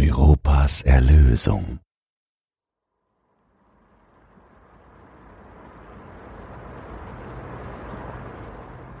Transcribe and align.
Europas 0.00 0.80
Erlösung. 0.80 1.78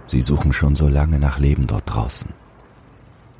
Sie 0.04 0.20
suchen 0.20 0.52
schon 0.52 0.76
so 0.76 0.88
lange 0.88 1.18
nach 1.18 1.38
Leben 1.38 1.66
dort 1.66 1.84
draußen. 1.86 2.30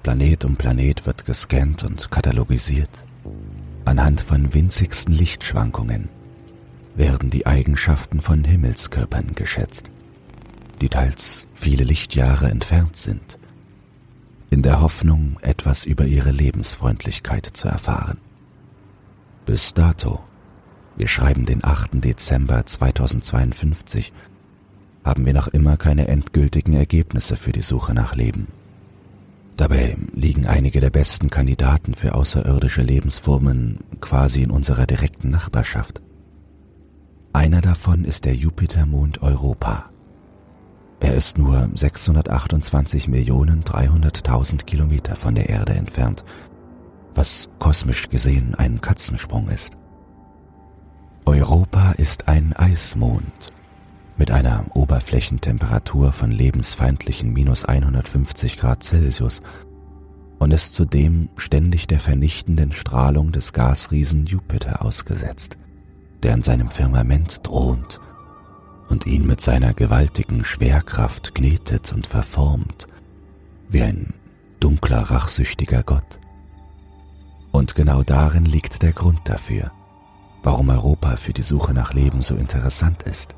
Planet 0.02 0.46
um 0.46 0.56
Planet 0.56 1.04
wird 1.04 1.26
gescannt 1.26 1.84
und 1.84 2.10
katalogisiert. 2.10 3.04
Anhand 3.84 4.22
von 4.22 4.54
winzigsten 4.54 5.12
Lichtschwankungen 5.12 6.08
werden 6.94 7.28
die 7.28 7.46
Eigenschaften 7.46 8.22
von 8.22 8.42
Himmelskörpern 8.42 9.34
geschätzt, 9.34 9.90
die 10.80 10.88
teils 10.88 11.46
viele 11.52 11.84
Lichtjahre 11.84 12.48
entfernt 12.48 12.96
sind 12.96 13.39
in 14.50 14.62
der 14.62 14.80
Hoffnung, 14.80 15.38
etwas 15.42 15.84
über 15.84 16.04
ihre 16.04 16.32
Lebensfreundlichkeit 16.32 17.48
zu 17.52 17.68
erfahren. 17.68 18.18
Bis 19.46 19.74
dato, 19.74 20.20
wir 20.96 21.06
schreiben 21.06 21.46
den 21.46 21.64
8. 21.64 22.04
Dezember 22.04 22.66
2052, 22.66 24.12
haben 25.04 25.24
wir 25.24 25.32
noch 25.32 25.48
immer 25.48 25.76
keine 25.76 26.08
endgültigen 26.08 26.74
Ergebnisse 26.74 27.36
für 27.36 27.52
die 27.52 27.62
Suche 27.62 27.94
nach 27.94 28.14
Leben. 28.14 28.48
Dabei 29.56 29.96
liegen 30.12 30.46
einige 30.46 30.80
der 30.80 30.90
besten 30.90 31.30
Kandidaten 31.30 31.94
für 31.94 32.14
außerirdische 32.14 32.82
Lebensformen 32.82 33.78
quasi 34.00 34.42
in 34.42 34.50
unserer 34.50 34.86
direkten 34.86 35.30
Nachbarschaft. 35.30 36.00
Einer 37.32 37.60
davon 37.60 38.04
ist 38.04 38.24
der 38.24 38.34
Jupitermond 38.34 39.22
Europa. 39.22 39.89
Er 41.00 41.14
ist 41.14 41.38
nur 41.38 41.62
628.300.000 41.74 44.64
Kilometer 44.64 45.16
von 45.16 45.34
der 45.34 45.48
Erde 45.48 45.72
entfernt, 45.72 46.24
was 47.14 47.48
kosmisch 47.58 48.10
gesehen 48.10 48.54
ein 48.54 48.80
Katzensprung 48.80 49.48
ist. 49.48 49.72
Europa 51.24 51.90
ist 51.92 52.28
ein 52.28 52.52
Eismond 52.52 53.48
mit 54.16 54.30
einer 54.30 54.64
Oberflächentemperatur 54.74 56.12
von 56.12 56.30
lebensfeindlichen 56.30 57.32
minus 57.32 57.64
150 57.64 58.58
Grad 58.58 58.82
Celsius 58.82 59.40
und 60.38 60.52
ist 60.52 60.74
zudem 60.74 61.30
ständig 61.36 61.86
der 61.86 62.00
vernichtenden 62.00 62.72
Strahlung 62.72 63.32
des 63.32 63.54
Gasriesen 63.54 64.26
Jupiter 64.26 64.84
ausgesetzt, 64.84 65.56
der 66.22 66.34
in 66.34 66.42
seinem 66.42 66.68
Firmament 66.68 67.44
thront 67.44 68.00
und 68.90 69.06
ihn 69.06 69.26
mit 69.26 69.40
seiner 69.40 69.72
gewaltigen 69.72 70.44
Schwerkraft 70.44 71.34
knetet 71.34 71.92
und 71.92 72.06
verformt, 72.06 72.86
wie 73.70 73.82
ein 73.82 74.12
dunkler, 74.58 75.02
rachsüchtiger 75.02 75.82
Gott. 75.82 76.18
Und 77.52 77.74
genau 77.74 78.02
darin 78.02 78.44
liegt 78.44 78.82
der 78.82 78.92
Grund 78.92 79.20
dafür, 79.24 79.70
warum 80.42 80.68
Europa 80.68 81.16
für 81.16 81.32
die 81.32 81.42
Suche 81.42 81.72
nach 81.72 81.94
Leben 81.94 82.20
so 82.22 82.34
interessant 82.34 83.04
ist. 83.04 83.34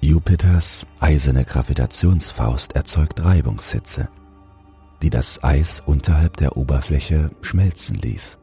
Jupiters 0.00 0.84
eiserne 1.00 1.44
Gravitationsfaust 1.44 2.74
erzeugt 2.74 3.24
Reibungshitze, 3.24 4.08
die 5.02 5.10
das 5.10 5.42
Eis 5.42 5.80
unterhalb 5.80 6.36
der 6.36 6.56
Oberfläche 6.56 7.30
schmelzen 7.40 7.96
ließ 7.96 8.38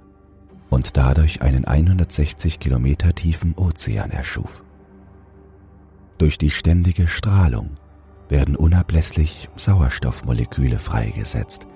und 0.69 0.97
dadurch 0.97 1.41
einen 1.41 1.65
160 1.65 2.59
Kilometer 2.59 3.13
tiefen 3.13 3.55
Ozean 3.55 4.11
erschuf. 4.11 4.64
Durch 6.17 6.37
die 6.37 6.49
ständige 6.49 7.07
Strahlung 7.07 7.77
werden 8.29 8.55
unablässlich 8.55 9.49
Sauerstoffmoleküle 9.57 10.79
freigesetzt 10.79 11.67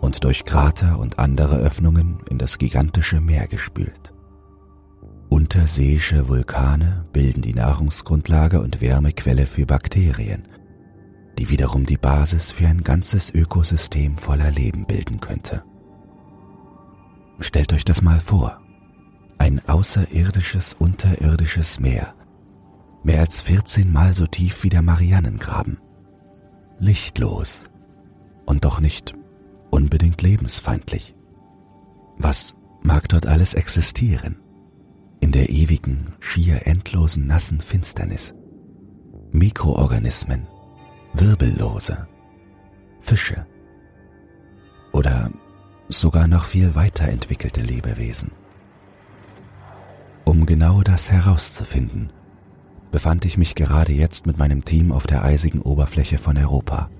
und 0.00 0.24
durch 0.24 0.44
Krater 0.44 0.98
und 0.98 1.18
andere 1.18 1.58
Öffnungen 1.58 2.18
in 2.28 2.38
das 2.38 2.58
gigantische 2.58 3.20
Meer 3.20 3.46
gespült. 3.46 4.12
Unterseeische 5.28 6.28
Vulkane 6.28 7.06
bilden 7.12 7.40
die 7.40 7.54
Nahrungsgrundlage 7.54 8.60
und 8.60 8.80
Wärmequelle 8.80 9.46
für 9.46 9.64
Bakterien, 9.64 10.46
die 11.38 11.48
wiederum 11.48 11.86
die 11.86 11.96
Basis 11.96 12.50
für 12.50 12.66
ein 12.66 12.82
ganzes 12.82 13.32
Ökosystem 13.32 14.18
voller 14.18 14.50
Leben 14.50 14.84
bilden 14.86 15.20
könnte. 15.20 15.62
Stellt 17.38 17.72
euch 17.72 17.84
das 17.84 18.02
mal 18.02 18.20
vor. 18.20 18.60
Ein 19.38 19.66
außerirdisches, 19.66 20.74
unterirdisches 20.74 21.80
Meer 21.80 22.14
mehr 23.02 23.20
als 23.20 23.40
14 23.42 23.92
Mal 23.92 24.14
so 24.14 24.26
tief 24.26 24.62
wie 24.62 24.68
der 24.68 24.82
Marianengraben. 24.82 25.78
Lichtlos 26.78 27.70
und 28.46 28.64
doch 28.64 28.80
nicht 28.80 29.14
unbedingt 29.70 30.22
lebensfeindlich. 30.22 31.14
Was 32.18 32.54
mag 32.82 33.08
dort 33.08 33.26
alles 33.26 33.54
existieren? 33.54 34.36
In 35.20 35.32
der 35.32 35.50
ewigen, 35.50 36.14
schier 36.20 36.66
endlosen 36.66 37.26
nassen 37.26 37.60
Finsternis. 37.60 38.34
Mikroorganismen, 39.30 40.46
Wirbellose, 41.14 42.06
Fische 43.00 43.46
oder 44.92 45.30
sogar 45.88 46.26
noch 46.26 46.44
viel 46.44 46.74
weiterentwickelte 46.74 47.62
Lebewesen. 47.62 48.32
Um 50.24 50.44
genau 50.46 50.82
das 50.82 51.10
herauszufinden, 51.10 52.12
befand 52.92 53.24
ich 53.24 53.36
mich 53.38 53.56
gerade 53.56 53.92
jetzt 53.92 54.26
mit 54.26 54.38
meinem 54.38 54.64
Team 54.64 54.92
auf 54.92 55.06
der 55.08 55.24
eisigen 55.24 55.62
Oberfläche 55.62 56.18
von 56.18 56.36
Europa. 56.36 56.90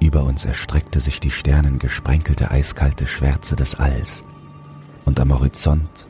Über 0.00 0.24
uns 0.24 0.44
erstreckte 0.44 1.00
sich 1.00 1.20
die 1.20 1.30
sternengesprenkelte 1.30 2.50
eiskalte 2.50 3.06
Schwärze 3.06 3.56
des 3.56 3.74
Alls 3.74 4.22
und 5.04 5.18
am 5.20 5.34
Horizont 5.34 6.06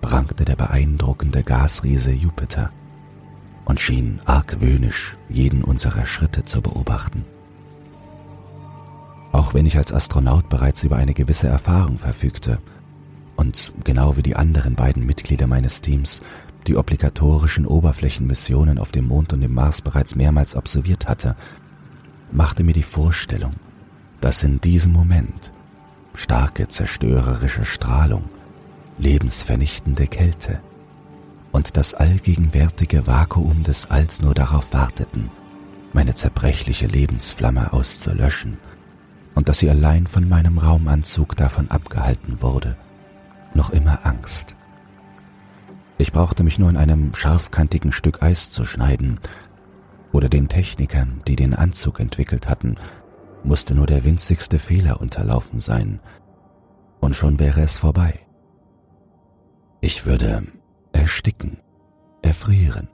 prangte 0.00 0.44
der 0.44 0.56
beeindruckende 0.56 1.42
Gasriese 1.42 2.10
Jupiter 2.10 2.70
und 3.66 3.80
schien 3.80 4.20
argwöhnisch 4.24 5.16
jeden 5.28 5.62
unserer 5.62 6.06
Schritte 6.06 6.44
zu 6.44 6.62
beobachten. 6.62 7.24
Auch 9.32 9.52
wenn 9.52 9.66
ich 9.66 9.76
als 9.76 9.92
Astronaut 9.92 10.48
bereits 10.48 10.82
über 10.84 10.96
eine 10.96 11.12
gewisse 11.12 11.48
Erfahrung 11.48 11.98
verfügte 11.98 12.60
und 13.36 13.72
genau 13.82 14.16
wie 14.16 14.22
die 14.22 14.36
anderen 14.36 14.74
beiden 14.74 15.04
Mitglieder 15.04 15.46
meines 15.46 15.80
Teams 15.80 16.22
die 16.66 16.76
obligatorischen 16.76 17.66
Oberflächenmissionen 17.66 18.78
auf 18.78 18.92
dem 18.92 19.08
Mond 19.08 19.32
und 19.32 19.40
dem 19.40 19.54
Mars 19.54 19.82
bereits 19.82 20.14
mehrmals 20.14 20.54
absolviert 20.54 21.08
hatte, 21.08 21.36
machte 22.32 22.64
mir 22.64 22.72
die 22.72 22.82
Vorstellung, 22.82 23.54
dass 24.20 24.42
in 24.42 24.60
diesem 24.60 24.92
Moment 24.92 25.52
starke 26.14 26.68
zerstörerische 26.68 27.64
Strahlung, 27.64 28.24
lebensvernichtende 28.98 30.06
Kälte 30.06 30.60
und 31.52 31.76
das 31.76 31.94
allgegenwärtige 31.94 33.06
Vakuum 33.06 33.62
des 33.62 33.90
Alls 33.90 34.22
nur 34.22 34.34
darauf 34.34 34.72
warteten, 34.72 35.30
meine 35.92 36.14
zerbrechliche 36.14 36.86
Lebensflamme 36.86 37.72
auszulöschen, 37.72 38.58
und 39.34 39.48
dass 39.48 39.58
sie 39.58 39.68
allein 39.68 40.06
von 40.06 40.28
meinem 40.28 40.58
Raumanzug 40.58 41.34
davon 41.36 41.68
abgehalten 41.68 42.40
wurde, 42.40 42.76
noch 43.52 43.70
immer 43.70 44.06
Angst 44.06 44.54
ich 45.98 46.12
brauchte 46.12 46.42
mich 46.42 46.58
nur 46.58 46.70
in 46.70 46.76
einem 46.76 47.14
scharfkantigen 47.14 47.92
Stück 47.92 48.22
Eis 48.22 48.50
zu 48.50 48.64
schneiden, 48.64 49.20
oder 50.12 50.28
den 50.28 50.48
Technikern, 50.48 51.22
die 51.26 51.36
den 51.36 51.54
Anzug 51.54 51.98
entwickelt 51.98 52.48
hatten, 52.48 52.76
musste 53.42 53.74
nur 53.74 53.86
der 53.86 54.04
winzigste 54.04 54.58
Fehler 54.58 55.00
unterlaufen 55.00 55.60
sein, 55.60 56.00
und 57.00 57.16
schon 57.16 57.38
wäre 57.38 57.60
es 57.60 57.76
vorbei. 57.76 58.20
Ich 59.80 60.06
würde 60.06 60.42
ersticken, 60.92 61.58
erfrieren, 62.22 62.88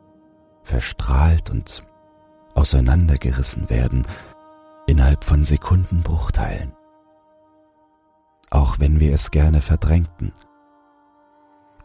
verstrahlt 0.65 1.51
und 1.51 1.85
auseinandergerissen 2.55 3.71
werden 3.71 4.07
innerhalb 4.87 5.23
von 5.23 5.45
Sekundenbruchteilen. 5.45 6.73
Auch 8.51 8.81
wenn 8.81 8.99
wir 8.99 9.15
es 9.15 9.31
gerne 9.31 9.61
verdrängten. 9.61 10.33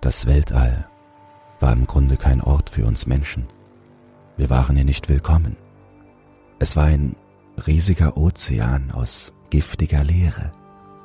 Das 0.01 0.25
Weltall 0.25 0.87
war 1.59 1.73
im 1.73 1.87
Grunde 1.87 2.17
kein 2.17 2.41
Ort 2.41 2.69
für 2.69 2.85
uns 2.85 3.05
Menschen. 3.05 3.45
Wir 4.37 4.49
waren 4.49 4.75
hier 4.75 4.85
nicht 4.85 5.09
willkommen. 5.09 5.55
Es 6.59 6.75
war 6.75 6.85
ein 6.85 7.15
riesiger 7.67 8.17
Ozean 8.17 8.91
aus 8.91 9.33
giftiger 9.49 10.03
Leere, 10.03 10.51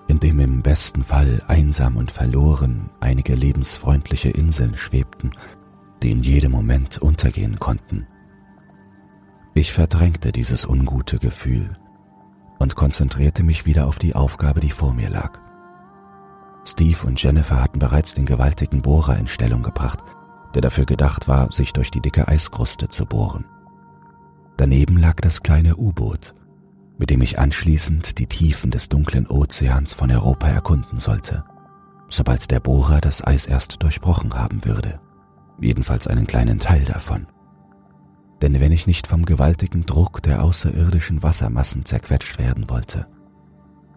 in 0.08 0.19
dem 0.19 0.41
im 0.41 0.62
besten 0.62 1.05
Fall 1.05 1.43
einsam 1.47 1.97
und 1.97 2.11
verloren 2.11 2.91
einige 3.00 3.35
lebensfreundliche 3.35 4.31
Inseln 4.31 4.76
schwebten, 4.76 5.31
die 6.02 6.11
in 6.11 6.23
jedem 6.23 6.52
Moment 6.52 6.99
untergehen 6.99 7.58
konnten. 7.58 8.06
Ich 9.55 9.73
verdrängte 9.73 10.32
dieses 10.32 10.64
ungute 10.64 11.19
Gefühl 11.19 11.70
und 12.58 12.76
konzentrierte 12.76 13.43
mich 13.43 13.67
wieder 13.67 13.87
auf 13.87 13.99
die 13.99 14.14
Aufgabe, 14.14 14.61
die 14.61 14.70
vor 14.70 14.94
mir 14.94 15.11
lag. 15.11 15.38
Steve 16.64 17.06
und 17.06 17.23
Jennifer 17.23 17.61
hatten 17.61 17.79
bereits 17.79 18.14
den 18.14 18.26
gewaltigen 18.26 18.82
Bohrer 18.82 19.19
in 19.19 19.26
Stellung 19.26 19.62
gebracht, 19.62 20.05
der 20.55 20.62
dafür 20.62 20.85
gedacht 20.85 21.29
war, 21.29 21.52
sich 21.52 21.73
durch 21.73 21.91
die 21.91 22.00
dicke 22.00 22.29
Eiskruste 22.29 22.88
zu 22.88 23.06
bohren. 23.06 23.44
Daneben 24.56 24.99
lag 24.99 25.17
das 25.17 25.43
kleine 25.43 25.76
U-Boot, 25.76 26.35
mit 26.99 27.11
dem 27.11 27.23
ich 27.23 27.38
anschließend 27.38 28.19
die 28.19 28.26
Tiefen 28.26 28.70
des 28.70 28.88
dunklen 28.88 29.26
Ozeans 29.26 29.94
von 29.94 30.11
Europa 30.11 30.49
erkunden 30.49 30.99
sollte, 30.99 31.44
sobald 32.08 32.50
der 32.50 32.61
Bohrer 32.61 33.00
das 33.00 33.26
Eis 33.26 33.47
erst 33.47 33.82
durchbrochen 33.82 34.35
haben 34.35 34.64
würde, 34.64 35.00
jedenfalls 35.61 36.06
einen 36.06 36.26
kleinen 36.26 36.58
Teil 36.58 36.85
davon. 36.85 37.26
Denn 38.43 38.58
wenn 38.61 38.73
ich 38.73 38.87
nicht 38.87 39.06
vom 39.06 39.25
gewaltigen 39.25 39.87
Druck 39.87 40.23
der 40.23 40.43
außerirdischen 40.43 41.23
Wassermassen 41.23 41.85
zerquetscht 41.85 42.38
werden 42.38 42.69
wollte, 42.69 43.06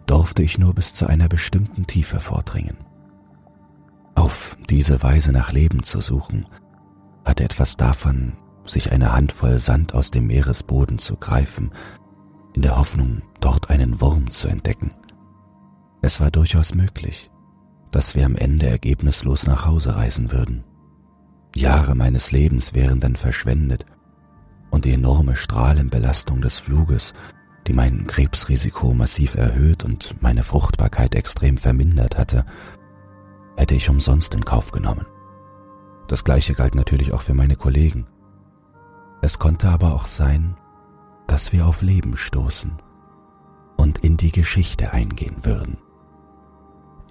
durfte 0.05 0.44
ich 0.44 0.57
nur 0.57 0.73
bis 0.73 0.94
zu 0.94 1.07
einer 1.07 1.27
bestimmten 1.27 1.88
Tiefe 1.88 2.19
vordringen. 2.19 2.77
Auf 4.15 4.57
diese 4.69 5.01
Weise 5.01 5.31
nach 5.31 5.51
Leben 5.51 5.83
zu 5.83 6.01
suchen, 6.01 6.45
hatte 7.25 7.44
etwas 7.44 7.77
davon, 7.77 8.33
sich 8.65 8.92
eine 8.92 9.12
Handvoll 9.12 9.60
Sand 9.60 9.94
aus 9.94 10.12
dem 10.12 10.27
Meeresboden 10.27 10.98
zu 10.98 11.15
greifen, 11.18 11.71
in 12.54 12.62
der 12.62 12.77
Hoffnung, 12.77 13.21
dort 13.39 13.69
einen 13.69 14.00
Wurm 14.00 14.30
zu 14.31 14.48
entdecken. 14.48 14.92
Es 16.01 16.19
war 16.19 16.31
durchaus 16.31 16.75
möglich, 16.75 17.30
dass 17.92 18.15
wir 18.15 18.25
am 18.25 18.36
Ende 18.36 18.68
ergebnislos 18.68 19.48
nach 19.48 19.65
Hause 19.65 19.95
reisen 19.95 20.31
würden. 20.31 20.63
Jahre 21.56 21.95
meines 21.95 22.31
Lebens 22.31 22.74
wären 22.74 23.00
dann 23.00 23.15
verschwendet 23.15 23.86
und 24.69 24.86
die 24.86 24.94
enorme 24.94 25.36
Strahlenbelastung 25.36 26.42
des 26.42 26.57
Fluges, 26.57 27.13
die 27.68 27.74
mein 27.74 28.07
Krebsrisiko 28.07 28.94
massiv 28.94 29.36
erhöht 29.36 29.83
und 29.83 30.15
meine 30.21 30.44
Fruchtbarkeit 30.44 31.15
extrem 31.15 31.57
vermindert 31.57 32.18
hatte, 32.18 32.45
hätte 33.55 33.75
ich 33.75 33.89
umsonst 33.89 34.33
in 34.33 34.45
Kauf 34.45 34.71
genommen. 34.71 35.05
Das 36.07 36.23
gleiche 36.23 36.53
galt 36.53 36.75
natürlich 36.75 37.13
auch 37.13 37.21
für 37.21 37.33
meine 37.33 37.55
Kollegen. 37.55 38.07
Es 39.21 39.39
konnte 39.39 39.69
aber 39.69 39.94
auch 39.94 40.05
sein, 40.05 40.57
dass 41.27 41.53
wir 41.53 41.65
auf 41.65 41.81
Leben 41.81 42.17
stoßen 42.17 42.73
und 43.77 44.00
in 44.00 44.17
die 44.17 44.31
Geschichte 44.31 44.91
eingehen 44.91 45.38
würden. 45.44 45.77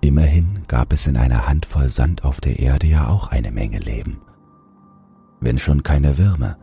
Immerhin 0.00 0.64
gab 0.68 0.92
es 0.92 1.06
in 1.06 1.16
einer 1.16 1.46
Handvoll 1.46 1.88
Sand 1.88 2.24
auf 2.24 2.40
der 2.40 2.58
Erde 2.58 2.86
ja 2.86 3.08
auch 3.08 3.28
eine 3.28 3.50
Menge 3.50 3.78
Leben. 3.78 4.20
Wenn 5.40 5.58
schon 5.58 5.82
keine 5.82 6.18
Würmer, 6.18 6.58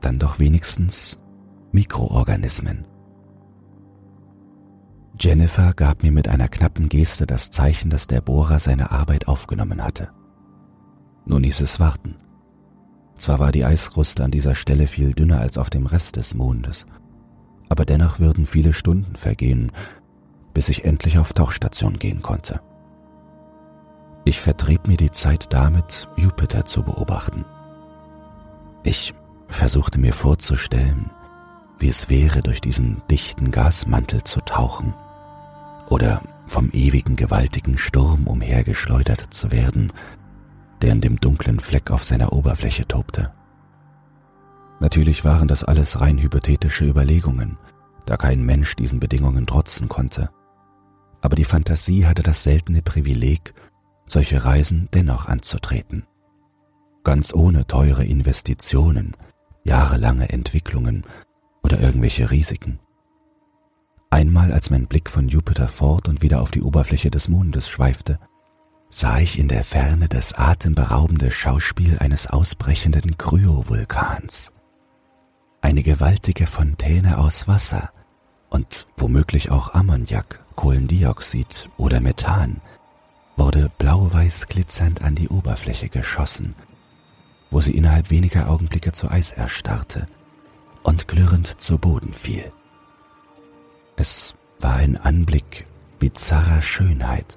dann 0.00 0.18
doch 0.18 0.38
wenigstens 0.38 1.18
Mikroorganismen. 1.72 2.86
Jennifer 5.20 5.72
gab 5.72 6.04
mir 6.04 6.12
mit 6.12 6.28
einer 6.28 6.46
knappen 6.46 6.88
Geste 6.88 7.26
das 7.26 7.50
Zeichen, 7.50 7.90
dass 7.90 8.06
der 8.06 8.20
Bohrer 8.20 8.60
seine 8.60 8.92
Arbeit 8.92 9.26
aufgenommen 9.26 9.82
hatte. 9.82 10.10
Nun 11.26 11.42
hieß 11.42 11.60
es 11.60 11.80
warten. 11.80 12.14
Zwar 13.16 13.40
war 13.40 13.50
die 13.50 13.64
Eiskruste 13.64 14.22
an 14.22 14.30
dieser 14.30 14.54
Stelle 14.54 14.86
viel 14.86 15.14
dünner 15.14 15.40
als 15.40 15.58
auf 15.58 15.70
dem 15.70 15.86
Rest 15.86 16.14
des 16.14 16.34
Mondes, 16.34 16.86
aber 17.68 17.84
dennoch 17.84 18.20
würden 18.20 18.46
viele 18.46 18.72
Stunden 18.72 19.16
vergehen, 19.16 19.72
bis 20.54 20.68
ich 20.68 20.84
endlich 20.84 21.18
auf 21.18 21.32
Tauchstation 21.32 21.98
gehen 21.98 22.22
konnte. 22.22 22.60
Ich 24.24 24.40
vertrieb 24.40 24.86
mir 24.86 24.96
die 24.96 25.10
Zeit 25.10 25.52
damit, 25.52 26.08
Jupiter 26.16 26.64
zu 26.64 26.84
beobachten. 26.84 27.44
Ich 28.84 29.14
versuchte 29.48 29.98
mir 29.98 30.12
vorzustellen, 30.12 31.10
wie 31.80 31.88
es 31.88 32.08
wäre, 32.08 32.40
durch 32.40 32.60
diesen 32.60 33.02
dichten 33.10 33.50
Gasmantel 33.50 34.22
zu 34.22 34.40
tauchen 34.42 34.94
oder 35.88 36.22
vom 36.46 36.70
ewigen 36.72 37.16
gewaltigen 37.16 37.78
Sturm 37.78 38.26
umhergeschleudert 38.26 39.32
zu 39.32 39.50
werden, 39.50 39.92
der 40.82 40.92
in 40.92 41.00
dem 41.00 41.20
dunklen 41.20 41.60
Fleck 41.60 41.90
auf 41.90 42.04
seiner 42.04 42.32
Oberfläche 42.32 42.86
tobte. 42.86 43.32
Natürlich 44.80 45.24
waren 45.24 45.48
das 45.48 45.64
alles 45.64 46.00
rein 46.00 46.18
hypothetische 46.18 46.84
Überlegungen, 46.84 47.58
da 48.06 48.16
kein 48.16 48.44
Mensch 48.44 48.76
diesen 48.76 49.00
Bedingungen 49.00 49.46
trotzen 49.46 49.88
konnte. 49.88 50.30
Aber 51.20 51.34
die 51.34 51.44
Fantasie 51.44 52.06
hatte 52.06 52.22
das 52.22 52.44
seltene 52.44 52.80
Privileg, 52.80 53.54
solche 54.06 54.44
Reisen 54.44 54.88
dennoch 54.94 55.26
anzutreten. 55.26 56.04
Ganz 57.02 57.34
ohne 57.34 57.66
teure 57.66 58.04
Investitionen, 58.04 59.16
jahrelange 59.64 60.28
Entwicklungen 60.28 61.04
oder 61.62 61.80
irgendwelche 61.80 62.30
Risiken. 62.30 62.78
Einmal 64.10 64.52
als 64.52 64.70
mein 64.70 64.86
Blick 64.86 65.10
von 65.10 65.28
Jupiter 65.28 65.68
fort 65.68 66.08
und 66.08 66.22
wieder 66.22 66.40
auf 66.40 66.50
die 66.50 66.62
Oberfläche 66.62 67.10
des 67.10 67.28
Mondes 67.28 67.68
schweifte, 67.68 68.18
sah 68.90 69.18
ich 69.18 69.38
in 69.38 69.48
der 69.48 69.64
Ferne 69.64 70.08
das 70.08 70.32
atemberaubende 70.32 71.30
Schauspiel 71.30 71.98
eines 71.98 72.26
ausbrechenden 72.26 73.18
Kryovulkans. 73.18 74.50
Eine 75.60 75.82
gewaltige 75.82 76.46
Fontäne 76.46 77.18
aus 77.18 77.48
Wasser 77.48 77.90
und 78.48 78.86
womöglich 78.96 79.50
auch 79.50 79.74
Ammoniak, 79.74 80.44
Kohlendioxid 80.56 81.68
oder 81.76 82.00
Methan 82.00 82.60
wurde 83.36 83.70
blau-weiß 83.78 84.46
glitzernd 84.46 85.02
an 85.02 85.14
die 85.14 85.28
Oberfläche 85.28 85.88
geschossen, 85.88 86.54
wo 87.50 87.60
sie 87.60 87.76
innerhalb 87.76 88.10
weniger 88.10 88.48
Augenblicke 88.48 88.92
zu 88.92 89.10
Eis 89.10 89.32
erstarrte 89.32 90.08
und 90.82 91.08
klirrend 91.08 91.60
zu 91.60 91.78
Boden 91.78 92.12
fiel. 92.12 92.50
Es 94.00 94.36
war 94.60 94.76
ein 94.76 94.96
Anblick 94.96 95.66
bizarrer 95.98 96.62
Schönheit, 96.62 97.36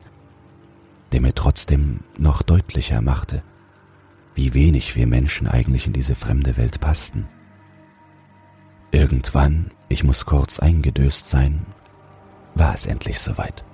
der 1.11 1.19
mir 1.19 1.33
trotzdem 1.33 2.01
noch 2.19 2.43
deutlicher 2.43 3.01
machte, 3.01 3.41
wie 4.35 4.53
wenig 4.53 4.95
wir 4.95 5.07
Menschen 5.07 5.47
eigentlich 5.47 5.87
in 5.87 5.93
diese 5.93 6.13
fremde 6.13 6.57
Welt 6.57 6.79
passten. 6.79 7.27
Irgendwann, 8.91 9.71
ich 9.89 10.03
muss 10.03 10.27
kurz 10.27 10.59
eingedöst 10.59 11.29
sein, 11.29 11.65
war 12.53 12.75
es 12.75 12.85
endlich 12.85 13.19
soweit. 13.19 13.65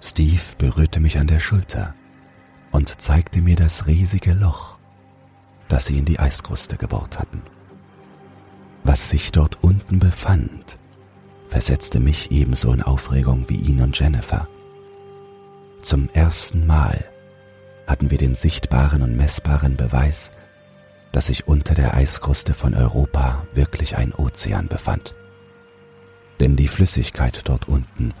Steve 0.00 0.42
berührte 0.58 0.98
mich 0.98 1.16
an 1.16 1.28
der 1.28 1.38
Schulter 1.38 1.94
und 2.72 3.00
zeigte 3.00 3.40
mir 3.40 3.54
das 3.54 3.86
riesige 3.86 4.32
Loch, 4.32 4.78
das 5.68 5.86
sie 5.86 5.96
in 5.96 6.06
die 6.06 6.18
Eiskruste 6.18 6.76
gebohrt 6.76 7.20
hatten. 7.20 7.40
Was 8.82 9.10
sich 9.10 9.30
dort 9.30 9.62
unten 9.62 10.00
befand, 10.00 10.76
versetzte 11.54 12.00
mich 12.00 12.32
ebenso 12.32 12.72
in 12.72 12.82
Aufregung 12.82 13.48
wie 13.48 13.54
ihn 13.54 13.80
und 13.80 13.96
Jennifer. 13.96 14.48
Zum 15.82 16.08
ersten 16.12 16.66
Mal 16.66 17.04
hatten 17.86 18.10
wir 18.10 18.18
den 18.18 18.34
sichtbaren 18.34 19.02
und 19.02 19.16
messbaren 19.16 19.76
Beweis, 19.76 20.32
dass 21.12 21.26
sich 21.26 21.46
unter 21.46 21.76
der 21.76 21.94
Eiskruste 21.94 22.54
von 22.54 22.74
Europa 22.74 23.46
wirklich 23.52 23.96
ein 23.96 24.12
Ozean 24.12 24.66
befand. 24.66 25.14
Denn 26.40 26.56
die 26.56 26.66
Flüssigkeit 26.66 27.42
dort 27.44 27.68
unten, 27.68 28.14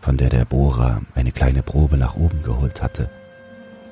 von 0.00 0.16
der 0.16 0.30
der 0.30 0.46
Bohrer 0.46 1.02
eine 1.14 1.32
kleine 1.32 1.62
Probe 1.62 1.98
nach 1.98 2.16
oben 2.16 2.42
geholt 2.42 2.80
hatte, 2.80 3.10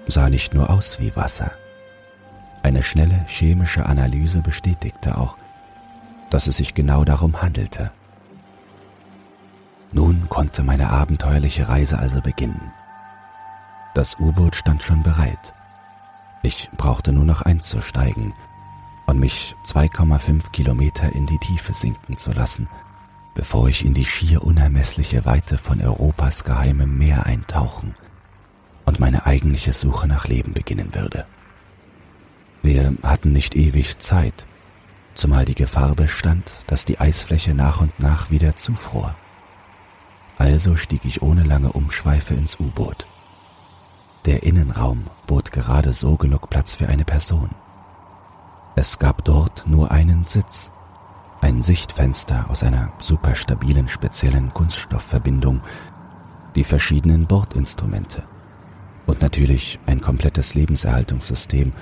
sah 0.07 0.31
nicht 0.31 0.55
nur 0.55 0.71
aus 0.71 0.99
wie 0.99 1.15
Wasser. 1.15 1.53
Eine 2.63 2.83
schnelle 2.83 3.27
chemische 3.27 3.85
Analyse 3.85 4.41
bestätigte 4.41 5.19
auch, 5.19 5.37
dass 6.31 6.47
es 6.47 6.57
sich 6.57 6.73
genau 6.73 7.05
darum 7.05 7.43
handelte. 7.43 7.93
Nun 9.93 10.29
konnte 10.29 10.63
meine 10.63 10.91
abenteuerliche 10.91 11.69
Reise 11.69 11.99
also 11.99 12.21
beginnen. 12.21 12.73
Das 13.95 14.19
U-Boot 14.21 14.55
stand 14.55 14.83
schon 14.83 15.03
bereit. 15.03 15.55
Ich 16.43 16.71
brauchte 16.77 17.13
nur 17.13 17.25
noch 17.25 17.43
einzusteigen 17.43 18.35
und 19.07 19.19
mich 19.19 19.57
2,5 19.65 20.51
Kilometer 20.51 21.11
in 21.13 21.27
die 21.27 21.39
Tiefe 21.39 21.73
sinken 21.73 22.17
zu 22.17 22.33
lassen, 22.33 22.69
bevor 23.35 23.69
ich 23.69 23.85
in 23.85 23.95
die 23.95 24.05
schier 24.05 24.45
unermessliche 24.45 25.25
Weite 25.25 25.57
von 25.57 25.81
Europas 25.81 26.45
geheimem 26.45 26.99
Meer 26.99 27.25
eintauchen 27.25 27.95
und 28.85 29.01
meine 29.01 29.27
eigentliche 29.27 29.73
Suche 29.73 30.07
nach 30.07 30.29
Leben 30.29 30.53
beginnen 30.53 30.95
würde. 30.95 31.27
Wir 32.63 32.95
hatten 33.03 33.33
nicht 33.33 33.57
ewig 33.57 33.99
Zeit, 33.99 34.47
zumal 35.15 35.47
die 35.47 35.55
Gefahr 35.55 35.95
bestand, 35.95 36.53
dass 36.67 36.85
die 36.85 37.01
Eisfläche 37.01 37.55
nach 37.55 37.81
und 37.81 37.99
nach 37.99 38.31
wieder 38.31 38.57
zufror. 38.57 39.15
Also 40.39 40.77
stieg 40.77 41.05
ich 41.05 41.21
ohne 41.21 41.43
lange 41.43 41.73
Umschweife 41.73 42.33
ins 42.33 42.59
U-Boot. 42.59 43.07
Der 44.25 44.45
Innenraum 44.45 45.05
bot 45.27 45.53
gerade 45.53 45.93
so 45.93 46.17
genug 46.17 46.49
Platz 46.49 46.77
für 46.77 46.89
eine 46.89 47.05
Person. 47.05 47.51
Es 48.77 48.99
gab 48.99 49.25
dort 49.25 49.67
nur 49.67 49.91
einen 49.91 50.25
Sitz, 50.25 50.71
ein 51.41 51.63
Sichtfenster 51.63 52.49
aus 52.49 52.63
einer 52.63 52.93
superstabilen 52.99 53.89
speziellen 53.89 54.55
Kunststoffverbindung, 54.55 55.61
die 56.55 56.65
verschiedenen 56.65 57.27
Bordinstrumente 57.27 58.23
und 59.07 59.23
natürlich 59.23 59.81
ein 59.87 60.01
komplettes 60.01 60.55
Lebenserhaltungssystem, 60.55 61.73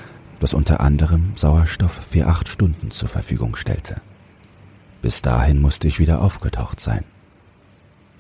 das 0.41 0.55
unter 0.55 0.81
anderem 0.81 1.33
Sauerstoff 1.35 2.01
für 2.09 2.27
acht 2.27 2.49
Stunden 2.49 2.91
zur 2.91 3.09
Verfügung 3.09 3.57
stellte. 3.57 4.01
Bis 5.03 5.23
dahin 5.23 5.61
musste 5.61 5.89
ich 5.89 5.99
wieder 5.99 6.23
aufgetaucht 6.23 6.81
sein. 6.81 7.05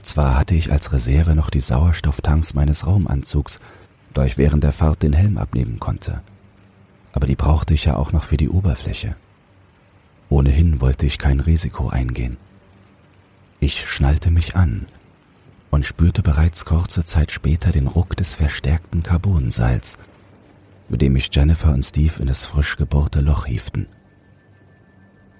Zwar 0.06 0.36
hatte 0.36 0.54
ich 0.54 0.70
als 0.70 0.92
Reserve 0.92 1.34
noch 1.34 1.50
die 1.50 1.60
Sauerstofftanks 1.60 2.54
meines 2.54 2.86
Raumanzugs, 2.86 3.58
da 4.14 4.24
ich 4.24 4.38
während 4.38 4.62
der 4.62 4.70
Fahrt 4.70 5.02
den 5.02 5.12
Helm 5.12 5.36
abnehmen 5.36 5.80
konnte, 5.80 6.22
aber 7.12 7.26
die 7.26 7.34
brauchte 7.34 7.74
ich 7.74 7.86
ja 7.86 7.96
auch 7.96 8.12
noch 8.12 8.22
für 8.22 8.36
die 8.36 8.48
Oberfläche. 8.48 9.16
Ohnehin 10.28 10.80
wollte 10.80 11.06
ich 11.06 11.18
kein 11.18 11.40
Risiko 11.40 11.88
eingehen, 11.88 12.36
Ich 13.58 13.90
schnallte 13.90 14.30
mich 14.30 14.54
an 14.54 14.86
und 15.72 15.84
spürte 15.84 16.22
bereits 16.22 16.64
kurze 16.64 17.02
Zeit 17.02 17.32
später 17.32 17.72
den 17.72 17.88
Ruck 17.88 18.16
des 18.16 18.34
verstärkten 18.34 19.02
Carbonseils, 19.02 19.98
mit 20.88 21.02
dem 21.02 21.14
mich 21.14 21.30
Jennifer 21.32 21.72
und 21.72 21.84
Steve 21.84 22.20
in 22.20 22.28
das 22.28 22.44
frisch 22.44 22.76
gebohrte 22.76 23.22
Loch 23.22 23.44
hieften. 23.44 23.88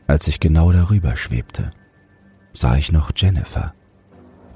Als 0.09 0.27
ich 0.27 0.41
genau 0.41 0.73
darüber 0.73 1.17
schwebte, 1.17 1.71
sah 2.53 2.77
ich 2.77 2.91
noch 2.91 3.13
Jennifer, 3.15 3.73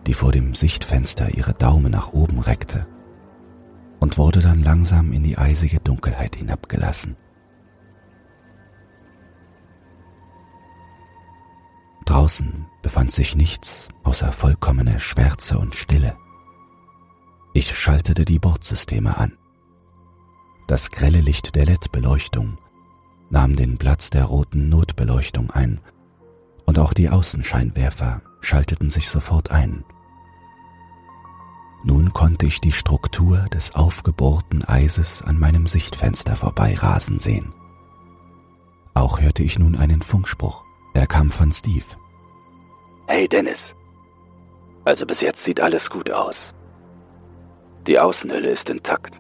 die 0.06 0.14
vor 0.14 0.32
dem 0.32 0.54
Sichtfenster 0.54 1.36
ihre 1.36 1.52
Daumen 1.52 1.92
nach 1.92 2.12
oben 2.12 2.40
reckte 2.40 2.86
und 4.00 4.18
wurde 4.18 4.40
dann 4.40 4.62
langsam 4.62 5.12
in 5.12 5.22
die 5.22 5.38
eisige 5.38 5.78
Dunkelheit 5.80 6.36
hinabgelassen. 6.36 7.16
Draußen 12.06 12.66
befand 12.82 13.12
sich 13.12 13.36
nichts 13.36 13.88
außer 14.02 14.32
vollkommene 14.32 14.98
Schwärze 14.98 15.58
und 15.58 15.76
Stille. 15.76 16.16
Ich 17.54 17.76
schaltete 17.76 18.24
die 18.24 18.38
Bordsysteme 18.38 19.16
an. 19.16 19.36
Das 20.66 20.90
grelle 20.90 21.20
Licht 21.20 21.54
der 21.54 21.66
LED-Beleuchtung 21.66 22.58
nahm 23.28 23.54
den 23.54 23.78
Platz 23.78 24.10
der 24.10 24.24
roten 24.24 24.68
Notbeleuchtung 24.68 25.50
ein, 25.50 25.80
und 26.66 26.78
auch 26.78 26.92
die 26.92 27.10
Außenscheinwerfer 27.10 28.22
schalteten 28.40 28.90
sich 28.90 29.08
sofort 29.08 29.50
ein. 29.50 29.84
Nun 31.82 32.12
konnte 32.12 32.46
ich 32.46 32.60
die 32.60 32.72
Struktur 32.72 33.46
des 33.52 33.74
aufgebohrten 33.74 34.64
Eises 34.64 35.22
an 35.22 35.38
meinem 35.38 35.66
Sichtfenster 35.66 36.36
vorbeirasen 36.36 37.20
sehen. 37.20 37.54
Auch 38.92 39.20
hörte 39.20 39.42
ich 39.42 39.58
nun 39.58 39.76
einen 39.76 40.02
Funkspruch. 40.02 40.62
Er 40.92 41.06
kam 41.06 41.30
von 41.30 41.52
Steve. 41.52 41.84
Hey 43.06 43.26
Dennis. 43.28 43.74
Also 44.84 45.06
bis 45.06 45.22
jetzt 45.22 45.42
sieht 45.42 45.60
alles 45.60 45.88
gut 45.88 46.10
aus. 46.10 46.54
Die 47.86 47.98
Außenhülle 47.98 48.50
ist 48.50 48.68
intakt. 48.68 49.18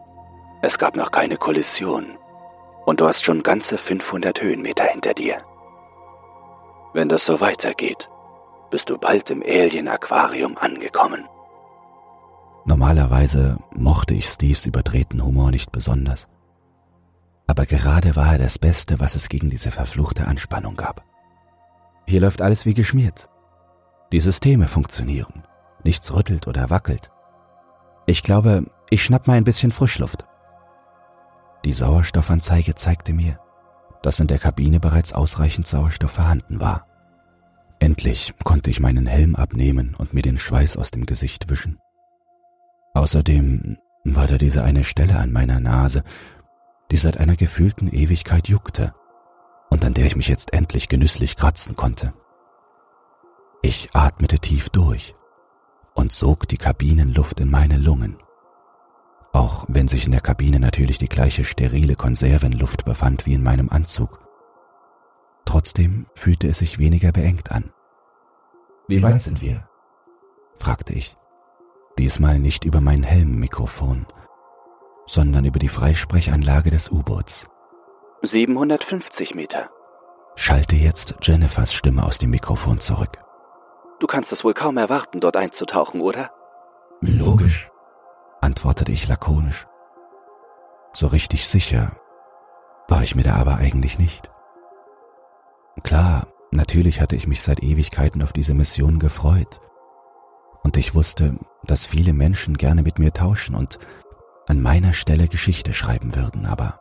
Es 0.60 0.78
gab 0.78 0.96
noch 0.96 1.10
keine 1.10 1.38
Kollision. 1.38 2.18
Und 2.84 3.00
du 3.00 3.06
hast 3.06 3.24
schon 3.24 3.42
ganze 3.42 3.78
500 3.78 4.42
Höhenmeter 4.42 4.84
hinter 4.84 5.14
dir. 5.14 5.38
Wenn 6.92 7.08
das 7.08 7.24
so 7.24 7.40
weitergeht, 7.40 8.09
bist 8.70 8.90
du 8.90 8.98
bald 8.98 9.30
im 9.30 9.42
Alien-Aquarium 9.42 10.56
angekommen. 10.58 11.24
Normalerweise 12.64 13.58
mochte 13.74 14.14
ich 14.14 14.26
Steves 14.26 14.66
überdrehten 14.66 15.24
Humor 15.24 15.50
nicht 15.50 15.72
besonders. 15.72 16.28
Aber 17.46 17.66
gerade 17.66 18.14
war 18.14 18.32
er 18.32 18.38
das 18.38 18.58
Beste, 18.58 19.00
was 19.00 19.16
es 19.16 19.28
gegen 19.28 19.50
diese 19.50 19.70
verfluchte 19.70 20.26
Anspannung 20.26 20.76
gab. 20.76 21.04
Hier 22.06 22.20
läuft 22.20 22.40
alles 22.42 22.64
wie 22.66 22.74
geschmiert. 22.74 23.28
Die 24.12 24.20
Systeme 24.20 24.68
funktionieren. 24.68 25.44
Nichts 25.82 26.12
rüttelt 26.12 26.46
oder 26.46 26.70
wackelt. 26.70 27.10
Ich 28.06 28.22
glaube, 28.22 28.66
ich 28.90 29.02
schnapp 29.02 29.26
mal 29.26 29.34
ein 29.34 29.44
bisschen 29.44 29.72
Frischluft. 29.72 30.24
Die 31.64 31.72
Sauerstoffanzeige 31.72 32.74
zeigte 32.74 33.12
mir, 33.12 33.38
dass 34.02 34.20
in 34.20 34.26
der 34.26 34.38
Kabine 34.38 34.80
bereits 34.80 35.12
ausreichend 35.12 35.66
Sauerstoff 35.66 36.12
vorhanden 36.12 36.60
war. 36.60 36.86
Endlich 37.80 38.34
konnte 38.44 38.70
ich 38.70 38.78
meinen 38.78 39.06
Helm 39.06 39.34
abnehmen 39.34 39.96
und 39.98 40.14
mir 40.14 40.22
den 40.22 40.38
Schweiß 40.38 40.76
aus 40.76 40.90
dem 40.90 41.06
Gesicht 41.06 41.50
wischen. 41.50 41.80
Außerdem 42.94 43.78
war 44.04 44.26
da 44.26 44.38
diese 44.38 44.62
eine 44.62 44.84
Stelle 44.84 45.18
an 45.18 45.32
meiner 45.32 45.60
Nase, 45.60 46.04
die 46.90 46.96
seit 46.96 47.18
einer 47.18 47.36
gefühlten 47.36 47.92
Ewigkeit 47.92 48.48
juckte 48.48 48.94
und 49.70 49.84
an 49.84 49.94
der 49.94 50.06
ich 50.06 50.16
mich 50.16 50.28
jetzt 50.28 50.52
endlich 50.52 50.88
genüsslich 50.88 51.36
kratzen 51.36 51.74
konnte. 51.74 52.12
Ich 53.62 53.88
atmete 53.94 54.38
tief 54.38 54.68
durch 54.68 55.14
und 55.94 56.12
sog 56.12 56.48
die 56.48 56.56
Kabinenluft 56.56 57.40
in 57.40 57.50
meine 57.50 57.76
Lungen 57.76 58.16
auch 59.32 59.64
wenn 59.68 59.88
sich 59.88 60.06
in 60.06 60.12
der 60.12 60.20
Kabine 60.20 60.58
natürlich 60.58 60.98
die 60.98 61.08
gleiche 61.08 61.44
sterile 61.44 61.94
Konservenluft 61.94 62.84
befand 62.84 63.26
wie 63.26 63.34
in 63.34 63.42
meinem 63.42 63.68
Anzug. 63.68 64.19
Trotzdem 65.60 66.06
fühlte 66.14 66.48
es 66.48 66.60
sich 66.60 66.78
weniger 66.78 67.12
beengt 67.12 67.52
an. 67.52 67.70
Wie 68.88 69.02
weit 69.02 69.20
sind 69.20 69.42
wir? 69.42 69.68
fragte 70.56 70.94
ich. 70.94 71.18
Diesmal 71.98 72.38
nicht 72.38 72.64
über 72.64 72.80
mein 72.80 73.02
Helmmikrofon, 73.02 74.06
sondern 75.04 75.44
über 75.44 75.58
die 75.58 75.68
Freisprechanlage 75.68 76.70
des 76.70 76.90
U-Boots. 76.90 77.46
750 78.22 79.34
Meter. 79.34 79.68
Schallte 80.34 80.76
jetzt 80.76 81.16
Jennifers 81.20 81.74
Stimme 81.74 82.06
aus 82.06 82.16
dem 82.16 82.30
Mikrofon 82.30 82.80
zurück. 82.80 83.18
Du 83.98 84.06
kannst 84.06 84.32
es 84.32 84.42
wohl 84.42 84.54
kaum 84.54 84.78
erwarten, 84.78 85.20
dort 85.20 85.36
einzutauchen, 85.36 86.00
oder? 86.00 86.30
Logisch 87.02 87.70
antwortete 88.40 88.92
ich 88.92 89.06
lakonisch. 89.08 89.66
So 90.94 91.08
richtig 91.08 91.46
sicher 91.46 91.92
war 92.88 93.02
ich 93.02 93.14
mir 93.14 93.24
da 93.24 93.34
aber 93.34 93.56
eigentlich 93.56 93.98
nicht. 93.98 94.30
Klar, 95.82 96.28
natürlich 96.50 97.00
hatte 97.00 97.16
ich 97.16 97.26
mich 97.26 97.42
seit 97.42 97.62
Ewigkeiten 97.62 98.22
auf 98.22 98.32
diese 98.32 98.54
Mission 98.54 98.98
gefreut. 98.98 99.60
Und 100.62 100.76
ich 100.76 100.94
wusste, 100.94 101.38
dass 101.64 101.86
viele 101.86 102.12
Menschen 102.12 102.56
gerne 102.56 102.82
mit 102.82 102.98
mir 102.98 103.12
tauschen 103.12 103.54
und 103.54 103.78
an 104.46 104.60
meiner 104.60 104.92
Stelle 104.92 105.28
Geschichte 105.28 105.72
schreiben 105.72 106.14
würden, 106.14 106.46
aber 106.46 106.80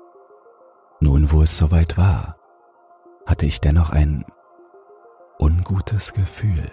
nun, 1.01 1.31
wo 1.31 1.43
es 1.43 1.57
soweit 1.57 1.97
war, 1.97 2.35
hatte 3.25 3.45
ich 3.45 3.61
dennoch 3.61 3.91
ein 3.91 4.25
ungutes 5.39 6.13
Gefühl. 6.13 6.71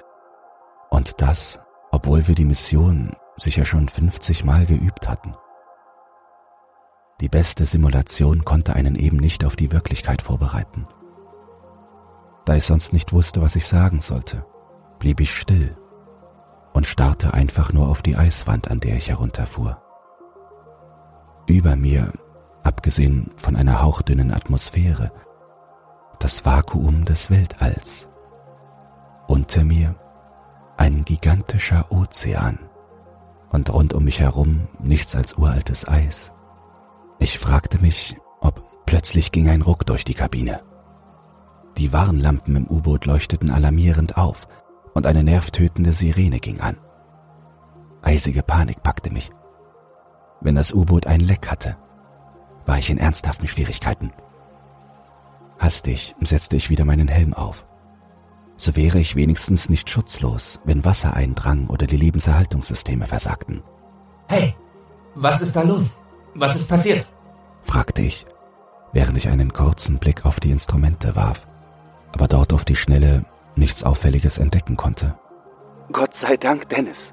Und 0.91 1.21
das, 1.21 1.61
obwohl 1.93 2.27
wir 2.27 2.35
die 2.35 2.45
Mission 2.45 3.15
sicher 3.37 3.65
schon 3.65 3.89
50 3.89 4.45
Mal 4.45 4.67
geübt 4.67 5.09
hatten. 5.09 5.35
Die 7.21 7.29
beste 7.29 7.65
Simulation 7.65 8.45
konnte 8.45 8.75
einen 8.75 8.97
eben 8.97 9.17
nicht 9.17 9.45
auf 9.45 9.55
die 9.55 9.71
Wirklichkeit 9.71 10.23
vorbereiten. 10.23 10.85
Da 12.47 12.55
ich 12.55 12.65
sonst 12.65 12.93
nicht 12.93 13.13
wusste, 13.13 13.43
was 13.43 13.57
ich 13.57 13.67
sagen 13.67 14.01
sollte, 14.01 14.47
blieb 15.01 15.21
ich 15.21 15.35
still 15.35 15.77
und 16.73 16.87
starrte 16.87 17.35
einfach 17.35 17.73
nur 17.73 17.89
auf 17.89 18.03
die 18.03 18.17
Eiswand, 18.17 18.71
an 18.71 18.79
der 18.81 18.97
ich 18.97 19.09
herunterfuhr. 19.09 19.83
Über 21.49 21.75
mir, 21.75 22.13
abgesehen 22.63 23.33
von 23.37 23.57
einer 23.57 23.83
hauchdünnen 23.83 24.33
Atmosphäre, 24.33 25.11
das 26.21 26.47
Vakuum 26.47 27.05
des 27.05 27.31
Weltalls. 27.31 28.09
Unter 29.27 29.65
mir 29.65 29.97
ein 30.77 31.05
gigantischer 31.05 31.91
Ozean 31.91 32.61
und 33.51 33.73
rund 33.73 33.93
um 33.93 34.05
mich 34.05 34.21
herum 34.21 34.69
nichts 34.79 35.17
als 35.17 35.35
uraltes 35.35 35.89
Eis. 35.89 36.31
Ich 37.19 37.41
fragte 37.41 37.81
mich, 37.81 38.17
ob 38.41 38.63
plötzlich 38.87 39.33
ging 39.33 39.49
ein 39.49 39.63
Ruck 39.63 39.85
durch 39.85 40.05
die 40.05 40.15
Kabine. 40.15 40.61
Die 41.79 41.93
Warnlampen 41.93 42.57
im 42.57 42.67
U-Boot 42.67 43.05
leuchteten 43.07 43.51
alarmierend 43.51 44.17
auf 44.17 44.49
und 44.95 45.07
eine 45.07 45.23
nervtötende 45.23 45.93
Sirene 45.93 46.41
ging 46.41 46.61
an. 46.61 46.77
Eisige 48.03 48.43
Panik 48.43 48.83
packte 48.83 49.13
mich. 49.13 49.31
Wenn 50.41 50.55
das 50.55 50.73
U-Boot 50.73 51.07
ein 51.07 51.21
Leck 51.21 51.51
hatte, 51.51 51.77
war 52.65 52.79
ich 52.79 52.91
in 52.91 52.99
ernsthaften 52.99 53.47
Schwierigkeiten. 53.47 54.13
Hastig 55.59 56.15
setzte 56.21 56.57
ich 56.57 56.71
wieder 56.71 56.85
meinen 56.85 57.09
Helm 57.09 57.35
auf 57.35 57.65
so 58.57 58.75
wäre 58.75 58.99
ich 58.99 59.17
wenigstens 59.17 59.69
nicht 59.69 59.91
schutzlos, 59.91 60.61
wenn 60.65 60.85
Wasser 60.85 61.15
eindrang 61.15 61.67
oder 61.69 61.87
die 61.87 61.97
Lebenserhaltungssysteme 61.97 63.07
versagten. 63.07 63.63
Hey, 64.29 64.55
was 65.15 65.43
ist 65.43 65.55
da 65.55 65.63
los? 65.63 66.03
Was 66.35 66.57
ist 66.57 66.69
passiert? 66.69 67.07
fragte 67.63 68.03
ich, 68.03 68.27
während 68.93 69.19
ich 69.19 69.29
einen 69.29 69.53
kurzen 69.53 69.99
Blick 69.99 70.25
auf 70.25 70.41
die 70.41 70.51
Instrumente 70.51 71.17
warf, 71.17 71.47
aber 72.17 72.29
dort 72.29 72.55
auf 72.55 72.65
die 72.65 72.77
Schnelle 72.77 73.27
nichts 73.57 73.83
Auffälliges 73.83 74.39
entdecken 74.39 74.79
konnte. 74.79 75.19
Gott 75.93 76.15
sei 76.15 76.39
Dank, 76.39 76.67
Dennis. 76.71 77.13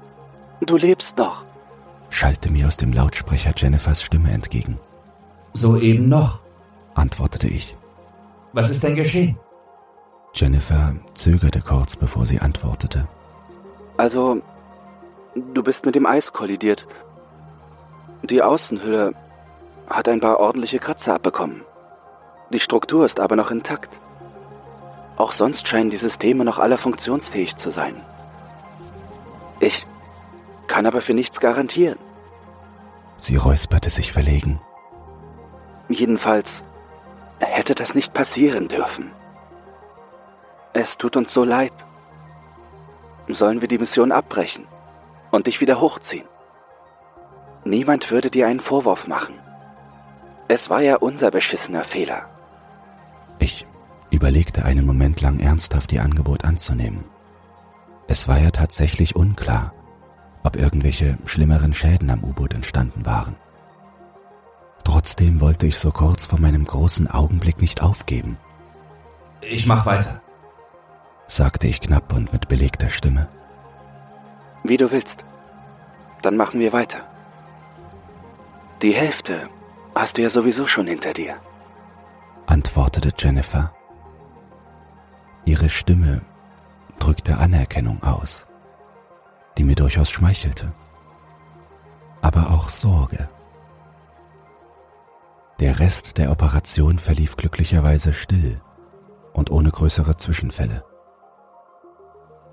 Du 0.62 0.78
lebst 0.78 1.18
noch, 1.18 1.44
schallte 2.08 2.50
mir 2.50 2.66
aus 2.66 2.78
dem 2.78 2.90
Lautsprecher 2.90 3.52
Jennifers 3.54 4.02
Stimme 4.02 4.30
entgegen. 4.32 4.78
Soeben 5.52 6.08
noch, 6.08 6.40
antwortete 6.94 7.48
ich. 7.48 7.76
Was 8.54 8.70
ist 8.70 8.82
denn 8.82 8.94
geschehen? 8.94 9.38
Jennifer 10.32 10.94
zögerte 11.12 11.60
kurz, 11.60 11.96
bevor 11.96 12.24
sie 12.24 12.40
antwortete. 12.40 13.06
Also, 13.98 14.40
du 15.52 15.62
bist 15.62 15.84
mit 15.84 15.96
dem 15.96 16.06
Eis 16.06 16.32
kollidiert. 16.32 16.86
Die 18.22 18.40
Außenhülle 18.40 19.12
hat 19.86 20.08
ein 20.08 20.20
paar 20.20 20.40
ordentliche 20.40 20.78
Kratzer 20.78 21.14
abbekommen. 21.14 21.60
Die 22.54 22.60
Struktur 22.60 23.04
ist 23.04 23.20
aber 23.20 23.36
noch 23.36 23.50
intakt. 23.50 24.00
Auch 25.16 25.32
sonst 25.32 25.68
scheinen 25.68 25.90
die 25.90 25.96
Systeme 25.96 26.44
noch 26.44 26.58
alle 26.58 26.78
funktionsfähig 26.78 27.56
zu 27.56 27.70
sein. 27.70 27.94
Ich 29.60 29.86
kann 30.66 30.86
aber 30.86 31.00
für 31.00 31.14
nichts 31.14 31.40
garantieren. 31.40 31.98
Sie 33.16 33.36
räusperte 33.36 33.90
sich 33.90 34.12
verlegen. 34.12 34.60
Jedenfalls 35.88 36.64
hätte 37.38 37.74
das 37.74 37.94
nicht 37.94 38.12
passieren 38.12 38.68
dürfen. 38.68 39.12
Es 40.72 40.98
tut 40.98 41.16
uns 41.16 41.32
so 41.32 41.44
leid. 41.44 41.72
sollen 43.28 43.60
wir 43.60 43.68
die 43.68 43.78
Mission 43.78 44.12
abbrechen 44.12 44.66
und 45.30 45.46
dich 45.46 45.60
wieder 45.60 45.80
hochziehen. 45.80 46.28
Niemand 47.64 48.10
würde 48.10 48.30
dir 48.30 48.46
einen 48.46 48.60
Vorwurf 48.60 49.06
machen. 49.06 49.38
Es 50.48 50.68
war 50.68 50.82
ja 50.82 50.96
unser 50.96 51.30
beschissener 51.30 51.84
Fehler. 51.84 52.28
Ich 54.24 54.30
überlegte 54.30 54.64
einen 54.64 54.86
Moment 54.86 55.20
lang 55.20 55.38
ernsthaft 55.38 55.92
ihr 55.92 56.02
Angebot 56.02 56.46
anzunehmen. 56.46 57.04
Es 58.08 58.26
war 58.26 58.38
ja 58.38 58.50
tatsächlich 58.50 59.14
unklar, 59.14 59.74
ob 60.42 60.56
irgendwelche 60.56 61.18
schlimmeren 61.26 61.74
Schäden 61.74 62.08
am 62.08 62.24
U-Boot 62.24 62.54
entstanden 62.54 63.04
waren. 63.04 63.36
Trotzdem 64.82 65.42
wollte 65.42 65.66
ich 65.66 65.76
so 65.76 65.90
kurz 65.90 66.24
vor 66.24 66.40
meinem 66.40 66.64
großen 66.64 67.06
Augenblick 67.06 67.60
nicht 67.60 67.82
aufgeben. 67.82 68.38
Ich 69.42 69.66
mach 69.66 69.84
weiter, 69.84 70.22
sagte 71.26 71.66
ich 71.66 71.82
knapp 71.82 72.10
und 72.14 72.32
mit 72.32 72.48
belegter 72.48 72.88
Stimme. 72.88 73.28
Wie 74.62 74.78
du 74.78 74.90
willst. 74.90 75.22
Dann 76.22 76.38
machen 76.38 76.60
wir 76.60 76.72
weiter. 76.72 77.00
Die 78.80 78.94
Hälfte 78.94 79.50
hast 79.94 80.16
du 80.16 80.22
ja 80.22 80.30
sowieso 80.30 80.66
schon 80.66 80.86
hinter 80.86 81.12
dir, 81.12 81.36
antwortete 82.46 83.12
Jennifer. 83.18 83.73
Ihre 85.46 85.68
Stimme 85.68 86.22
drückte 86.98 87.36
Anerkennung 87.36 88.02
aus, 88.02 88.46
die 89.58 89.64
mir 89.64 89.74
durchaus 89.74 90.10
schmeichelte, 90.10 90.72
aber 92.22 92.50
auch 92.50 92.70
Sorge. 92.70 93.28
Der 95.60 95.78
Rest 95.80 96.16
der 96.16 96.30
Operation 96.30 96.98
verlief 96.98 97.36
glücklicherweise 97.36 98.14
still 98.14 98.60
und 99.34 99.50
ohne 99.50 99.70
größere 99.70 100.16
Zwischenfälle. 100.16 100.82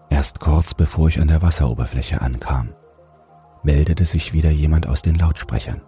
Erst 0.10 0.42
kurz 0.42 0.74
bevor 0.74 1.08
ich 1.08 1.22
an 1.22 1.30
der 1.30 1.42
Wasseroberfläche 1.42 2.22
ankam, 2.22 2.74
meldete 3.64 4.04
sich 4.04 4.34
wieder 4.34 4.52
jemand 4.52 4.88
aus 4.88 5.02
den 5.02 5.16
Lautsprechern. 5.16 5.82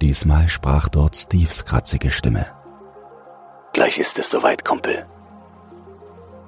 Diesmal 0.00 0.48
sprach 0.48 0.88
dort 0.88 1.16
Steves 1.16 1.64
kratzige 1.64 2.10
Stimme. 2.10 2.46
Gleich 3.72 3.98
ist 3.98 4.18
es 4.18 4.30
soweit, 4.30 4.64
Kumpel. 4.64 5.06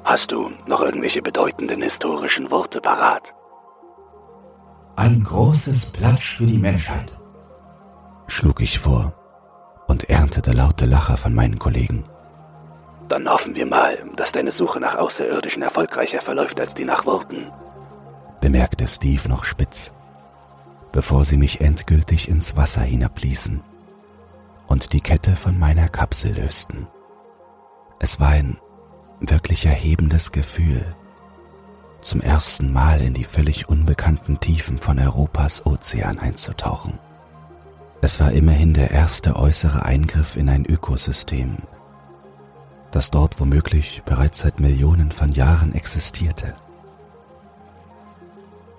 Hast 0.06 0.30
du 0.30 0.52
noch 0.68 0.82
irgendwelche 0.82 1.20
bedeutenden 1.20 1.82
historischen 1.82 2.48
Worte 2.52 2.80
parat? 2.80 3.34
Ein 4.94 5.24
großes 5.24 5.86
Platsch 5.86 6.36
für 6.36 6.46
die 6.46 6.58
Menschheit, 6.58 7.12
schlug 8.28 8.60
ich 8.60 8.78
vor 8.78 9.12
und 9.88 10.08
erntete 10.08 10.52
laute 10.52 10.86
Lacher 10.86 11.16
von 11.16 11.34
meinen 11.34 11.58
Kollegen. 11.58 12.04
Dann 13.08 13.28
hoffen 13.28 13.56
wir 13.56 13.66
mal, 13.66 13.98
dass 14.14 14.30
deine 14.30 14.52
Suche 14.52 14.78
nach 14.78 14.94
Außerirdischen 14.94 15.62
erfolgreicher 15.62 16.20
verläuft 16.20 16.60
als 16.60 16.72
die 16.72 16.84
nach 16.84 17.04
Worten, 17.04 17.50
bemerkte 18.40 18.86
Steve 18.86 19.28
noch 19.28 19.42
spitz, 19.42 19.92
bevor 20.92 21.24
sie 21.24 21.36
mich 21.36 21.60
endgültig 21.60 22.28
ins 22.28 22.56
Wasser 22.56 22.82
hinabließen 22.82 23.60
und 24.68 24.92
die 24.92 25.00
Kette 25.00 25.34
von 25.34 25.58
meiner 25.58 25.88
Kapsel 25.88 26.32
lösten. 26.32 26.86
Es 27.98 28.20
war 28.20 28.28
ein 28.28 28.58
wirklich 29.20 29.66
erhebendes 29.66 30.32
Gefühl, 30.32 30.84
zum 32.00 32.20
ersten 32.20 32.72
Mal 32.72 33.00
in 33.00 33.14
die 33.14 33.24
völlig 33.24 33.68
unbekannten 33.68 34.38
Tiefen 34.38 34.78
von 34.78 34.98
Europas 34.98 35.66
Ozean 35.66 36.18
einzutauchen. 36.18 36.98
Es 38.00 38.20
war 38.20 38.32
immerhin 38.32 38.74
der 38.74 38.90
erste 38.90 39.36
äußere 39.36 39.84
Eingriff 39.84 40.36
in 40.36 40.48
ein 40.48 40.64
Ökosystem, 40.64 41.56
das 42.90 43.10
dort 43.10 43.40
womöglich 43.40 44.02
bereits 44.04 44.40
seit 44.40 44.60
Millionen 44.60 45.10
von 45.10 45.30
Jahren 45.30 45.74
existierte. 45.74 46.54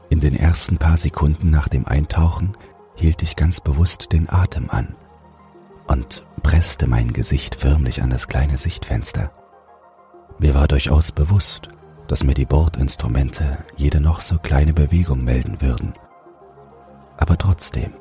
In 0.10 0.22
den 0.22 0.36
ersten 0.36 0.78
paar 0.78 0.98
Sekunden 0.98 1.50
nach 1.50 1.68
dem 1.68 1.86
Eintauchen 1.86 2.54
hielt 2.96 3.24
ich 3.24 3.36
ganz 3.36 3.60
bewusst 3.60 4.14
den 4.14 4.30
Atem 4.30 4.70
an 4.70 4.96
und 5.88 6.26
presste 6.44 6.88
mein 6.88 7.12
Gesicht 7.12 7.56
förmlich 7.56 8.02
an 8.02 8.10
das 8.10 8.28
kleine 8.28 8.58
Sichtfenster. 8.58 9.32
Mir 10.40 10.54
war 10.54 10.68
durchaus 10.68 11.12
bewusst, 11.12 11.70
dass 12.08 12.24
mir 12.24 12.36
die 12.36 12.46
Bordinstrumente 12.46 13.58
jede 13.76 14.00
noch 14.00 14.20
so 14.20 14.38
kleine 14.38 14.74
Bewegung 14.74 15.24
melden 15.24 15.62
würden. 15.62 15.94
Aber 17.18 17.38
trotzdem 17.38 17.94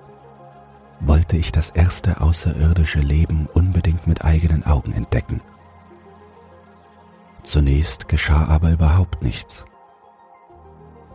wollte 1.01 1.37
ich 1.37 1.51
das 1.51 1.71
erste 1.71 2.21
außerirdische 2.21 3.01
Leben 3.01 3.49
unbedingt 3.55 4.07
mit 4.07 4.25
eigenen 4.25 4.65
Augen 4.67 4.93
entdecken. 4.93 5.41
Zunächst 7.43 8.09
geschah 8.09 8.47
aber 8.49 8.71
überhaupt 8.71 9.23
nichts. 9.23 9.65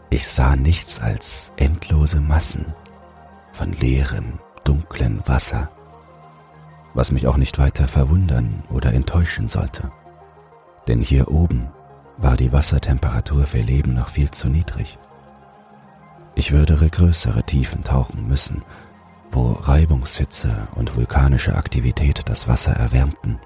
Ich 0.10 0.28
sah 0.28 0.56
nichts 0.56 1.00
als 1.00 1.52
endlose 1.56 2.20
Massen 2.20 2.66
von 3.54 3.74
leerem, 3.74 4.40
dunklen 4.64 5.22
Wasser, 5.28 5.70
was 6.94 7.12
mich 7.12 7.28
auch 7.28 7.38
nicht 7.38 7.60
weiter 7.60 7.88
verwundern 7.88 8.64
oder 8.70 8.94
enttäuschen 8.94 9.48
sollte. 9.48 9.92
Denn 10.88 11.02
hier 11.02 11.30
oben 11.30 11.70
war 12.18 12.38
die 12.38 12.52
Wassertemperatur 12.52 13.46
für 13.46 13.62
Leben 13.62 13.94
noch 13.94 14.10
viel 14.10 14.32
zu 14.32 14.48
niedrig. 14.48 14.98
Ich 16.36 16.52
würde 16.52 16.76
größere 16.76 17.44
Tiefen 17.44 17.84
tauchen 17.84 18.28
müssen, 18.28 18.64
wo 19.32 19.52
Reibungshitze 19.52 20.68
und 20.76 20.96
vulkanische 20.96 21.56
Aktivität 21.56 22.22
das 22.26 22.48
Wasser 22.48 22.74
erwärmten. 22.74 23.40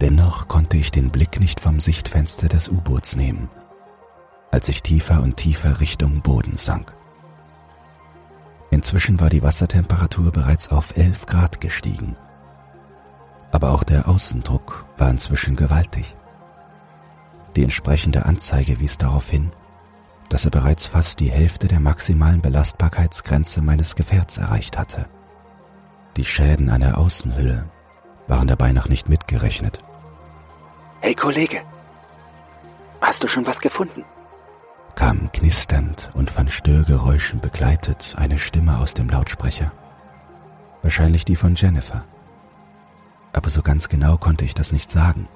Dennoch 0.00 0.48
konnte 0.48 0.76
ich 0.76 0.90
den 0.90 1.10
Blick 1.10 1.40
nicht 1.40 1.60
vom 1.60 1.80
Sichtfenster 1.80 2.48
des 2.48 2.68
U-Boots 2.68 3.16
nehmen, 3.16 3.48
als 4.50 4.68
ich 4.68 4.82
tiefer 4.82 5.22
und 5.22 5.36
tiefer 5.36 5.80
Richtung 5.80 6.20
Boden 6.20 6.56
sank. 6.56 6.92
Inzwischen 8.70 9.20
war 9.20 9.30
die 9.30 9.42
Wassertemperatur 9.42 10.32
bereits 10.32 10.70
auf 10.70 10.96
11 10.96 11.26
Grad 11.26 11.60
gestiegen. 11.60 12.16
Aber 13.54 13.70
auch 13.70 13.84
der 13.84 14.08
Außendruck 14.08 14.84
war 14.98 15.08
inzwischen 15.08 15.54
gewaltig. 15.54 16.16
Die 17.54 17.62
entsprechende 17.62 18.24
Anzeige 18.24 18.80
wies 18.80 18.98
darauf 18.98 19.30
hin, 19.30 19.52
dass 20.28 20.44
er 20.44 20.50
bereits 20.50 20.86
fast 20.88 21.20
die 21.20 21.30
Hälfte 21.30 21.68
der 21.68 21.78
maximalen 21.78 22.40
Belastbarkeitsgrenze 22.40 23.62
meines 23.62 23.94
Gefährts 23.94 24.38
erreicht 24.38 24.76
hatte. 24.76 25.06
Die 26.16 26.24
Schäden 26.24 26.68
an 26.68 26.80
der 26.80 26.98
Außenhülle 26.98 27.70
waren 28.26 28.48
dabei 28.48 28.72
noch 28.72 28.88
nicht 28.88 29.08
mitgerechnet. 29.08 29.78
Hey 31.00 31.14
Kollege, 31.14 31.60
hast 33.00 33.22
du 33.22 33.28
schon 33.28 33.46
was 33.46 33.60
gefunden? 33.60 34.04
kam 34.96 35.30
knisternd 35.30 36.10
und 36.14 36.28
von 36.28 36.48
Störgeräuschen 36.48 37.38
begleitet 37.38 38.14
eine 38.16 38.40
Stimme 38.40 38.78
aus 38.78 38.94
dem 38.94 39.08
Lautsprecher. 39.08 39.70
Wahrscheinlich 40.82 41.24
die 41.24 41.36
von 41.36 41.54
Jennifer. 41.54 42.04
Aber 43.34 43.50
so 43.50 43.62
ganz 43.62 43.88
genau 43.88 44.16
konnte 44.16 44.44
ich 44.44 44.54
das 44.54 44.72
nicht 44.72 44.90
sagen. 44.90 45.28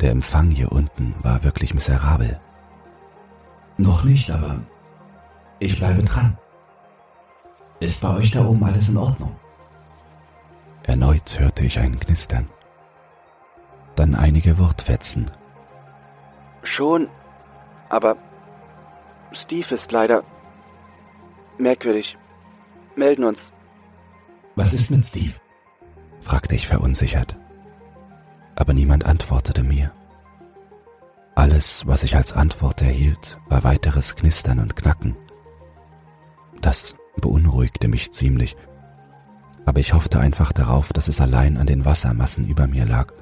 Der 0.00 0.10
Empfang 0.10 0.50
hier 0.50 0.72
unten 0.72 1.14
war 1.22 1.44
wirklich 1.44 1.74
miserabel. 1.74 2.40
Noch 3.76 4.02
nicht, 4.04 4.30
aber 4.30 4.56
ich 5.60 5.78
bleibe 5.78 6.02
dran. 6.02 6.36
Ist 7.78 8.00
bei 8.00 8.16
euch 8.16 8.30
da 8.30 8.44
oben 8.44 8.64
alles 8.64 8.88
in 8.88 8.96
Ordnung? 8.96 9.36
Erneut 10.82 11.38
hörte 11.38 11.64
ich 11.64 11.78
ein 11.78 12.00
Knistern. 12.00 12.48
Dann 13.94 14.14
einige 14.14 14.58
Wortfetzen. 14.58 15.30
Schon, 16.62 17.08
aber 17.90 18.16
Steve 19.32 19.74
ist 19.74 19.92
leider 19.92 20.24
merkwürdig. 21.58 22.16
Melden 22.96 23.24
uns. 23.24 23.52
Was 24.56 24.72
ist 24.72 24.90
mit 24.90 25.04
Steve? 25.04 25.41
Fragte 26.22 26.54
ich 26.54 26.68
verunsichert. 26.68 27.36
Aber 28.54 28.74
niemand 28.74 29.04
antwortete 29.06 29.62
mir. 29.62 29.92
Alles, 31.34 31.86
was 31.86 32.02
ich 32.02 32.14
als 32.16 32.32
Antwort 32.32 32.82
erhielt, 32.82 33.38
war 33.48 33.64
weiteres 33.64 34.16
Knistern 34.16 34.58
und 34.58 34.76
Knacken. 34.76 35.16
Das 36.60 36.94
beunruhigte 37.16 37.88
mich 37.88 38.12
ziemlich, 38.12 38.56
aber 39.64 39.80
ich 39.80 39.94
hoffte 39.94 40.20
einfach 40.20 40.52
darauf, 40.52 40.92
dass 40.92 41.08
es 41.08 41.20
allein 41.20 41.56
an 41.56 41.66
den 41.66 41.84
Wassermassen 41.84 42.46
über 42.46 42.66
mir 42.66 42.84
lag 42.86 43.12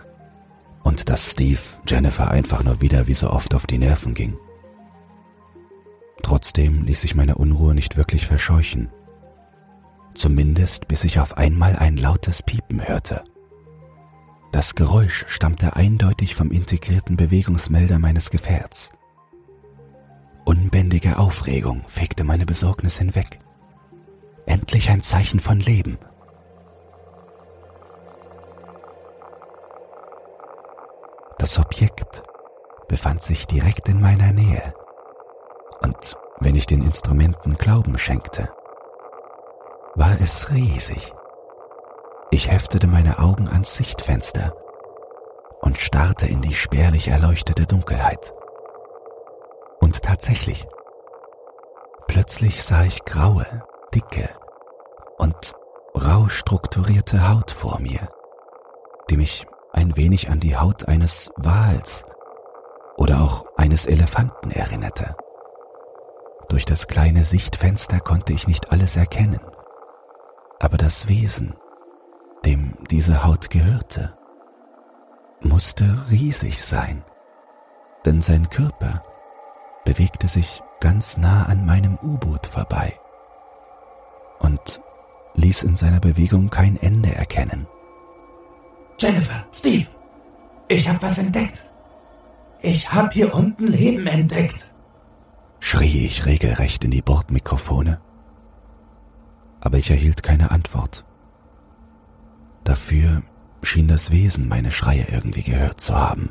und 0.83 1.09
dass 1.09 1.31
Steve 1.31 1.61
Jennifer 1.87 2.31
einfach 2.31 2.65
nur 2.65 2.81
wieder 2.81 3.07
wie 3.07 3.15
so 3.15 3.31
oft 3.31 3.55
auf 3.55 3.67
die 3.67 3.79
Nerven 3.79 4.15
ging. 4.15 4.37
Trotzdem 6.23 6.85
ließ 6.85 7.01
sich 7.01 7.15
meine 7.15 7.37
Unruhe 7.37 7.75
nicht 7.75 7.97
wirklich 7.97 8.27
verscheuchen. 8.27 8.91
Zumindest 10.15 10.89
bis 10.89 11.05
ich 11.05 11.19
auf 11.21 11.39
einmal 11.39 11.77
ein 11.77 11.97
lautes 11.97 12.43
Piepen 12.43 12.87
hörte. 12.87 13.25
Das 14.53 14.75
Geräusch 14.75 15.25
stammte 15.29 15.77
eindeutig 15.77 16.35
vom 16.35 16.51
integrierten 16.51 17.17
Bewegungsmelder 17.17 17.99
meines 17.99 18.31
Gefährts. 18.31 18.91
Unbändige 20.45 21.19
Aufregung 21.19 21.85
fegte 21.87 22.25
meine 22.25 22.47
Besorgnis 22.47 22.99
hinweg. 22.99 23.39
Endlich 24.47 24.91
ein 24.91 25.03
Zeichen 25.03 25.39
von 25.39 25.61
Leben. 25.61 25.99
Das 31.39 31.59
Objekt 31.59 32.23
befand 32.89 33.23
sich 33.23 33.47
direkt 33.47 33.89
in 33.89 34.01
meiner 34.01 34.33
Nähe. 34.33 34.75
Und 35.81 36.17
wenn 36.41 36.57
ich 36.57 36.67
den 36.67 36.83
Instrumenten 36.83 37.55
Glauben 37.57 37.97
schenkte, 37.97 38.51
war 39.95 40.21
es 40.21 40.51
riesig. 40.51 41.13
Ich 42.31 42.51
heftete 42.51 42.87
meine 42.87 43.19
Augen 43.19 43.49
ans 43.49 43.75
Sichtfenster 43.75 44.53
und 45.61 45.79
starrte 45.79 46.27
in 46.27 46.41
die 46.41 46.55
spärlich 46.55 47.09
erleuchtete 47.09 47.67
Dunkelheit. 47.67 48.33
Und 49.81 50.03
tatsächlich, 50.03 50.67
plötzlich 52.07 52.63
sah 52.63 52.85
ich 52.85 53.05
graue, 53.05 53.47
dicke 53.95 54.29
und 55.19 55.55
rau 55.95 56.29
strukturierte 56.29 57.29
Haut 57.29 57.51
vor 57.51 57.81
mir, 57.81 58.09
die 59.11 59.17
mich 59.17 59.47
ein 59.73 59.97
wenig 59.97 60.31
an 60.31 60.41
die 60.41 60.57
Haut 60.57 60.89
eines 60.89 61.31
Wals 61.37 62.05
oder 62.97 63.21
auch 63.21 63.47
eines 63.57 63.87
Elefanten 63.87 64.51
erinnerte. 64.51 65.17
Durch 66.49 66.65
das 66.65 66.87
kleine 66.87 67.25
Sichtfenster 67.25 68.01
konnte 68.01 68.33
ich 68.33 68.47
nicht 68.47 68.73
alles 68.73 68.97
erkennen, 68.97 69.41
aber 70.61 70.77
das 70.77 71.09
Wesen, 71.09 71.55
dem 72.45 72.75
diese 72.91 73.25
Haut 73.25 73.51
gehörte, 73.51 74.17
musste 75.41 76.07
riesig 76.11 76.63
sein, 76.63 77.03
denn 78.05 78.21
sein 78.21 78.49
Körper 78.51 79.03
bewegte 79.85 80.29
sich 80.29 80.63
ganz 80.81 81.17
nah 81.17 81.47
an 81.47 81.65
meinem 81.67 81.99
U-Boot 82.03 82.47
vorbei 82.47 82.93
und 84.39 84.81
ließ 85.35 85.63
in 85.63 85.77
seiner 85.77 86.01
Bewegung 86.01 86.51
kein 86.51 86.77
Ende 86.77 87.15
erkennen. 87.15 87.67
Jennifer, 88.99 89.47
Steve, 89.53 89.87
ich 90.69 90.87
hab 90.89 91.03
was 91.03 91.19
entdeckt. 91.19 91.65
Ich 92.61 92.93
hab 92.93 93.15
hier 93.15 93.35
unten 93.35 93.69
Leben 93.69 94.07
entdeckt, 94.07 94.71
schrie 95.59 96.05
ich 96.05 96.27
regelrecht 96.27 96.85
in 96.85 96.91
die 96.91 97.01
Bordmikrofone. 97.01 97.99
Aber 99.61 99.79
ich 99.79 99.91
erhielt 99.91 100.23
keine 100.23 100.51
Antwort. 100.51 101.05
Dafür 102.65 103.23
schien 103.63 103.89
das 103.89 104.11
Wesen 104.11 104.49
meine 104.49 104.71
Schreie 104.71 105.07
irgendwie 105.11 105.43
gehört 105.43 105.81
zu 105.81 105.95
haben, 105.95 106.31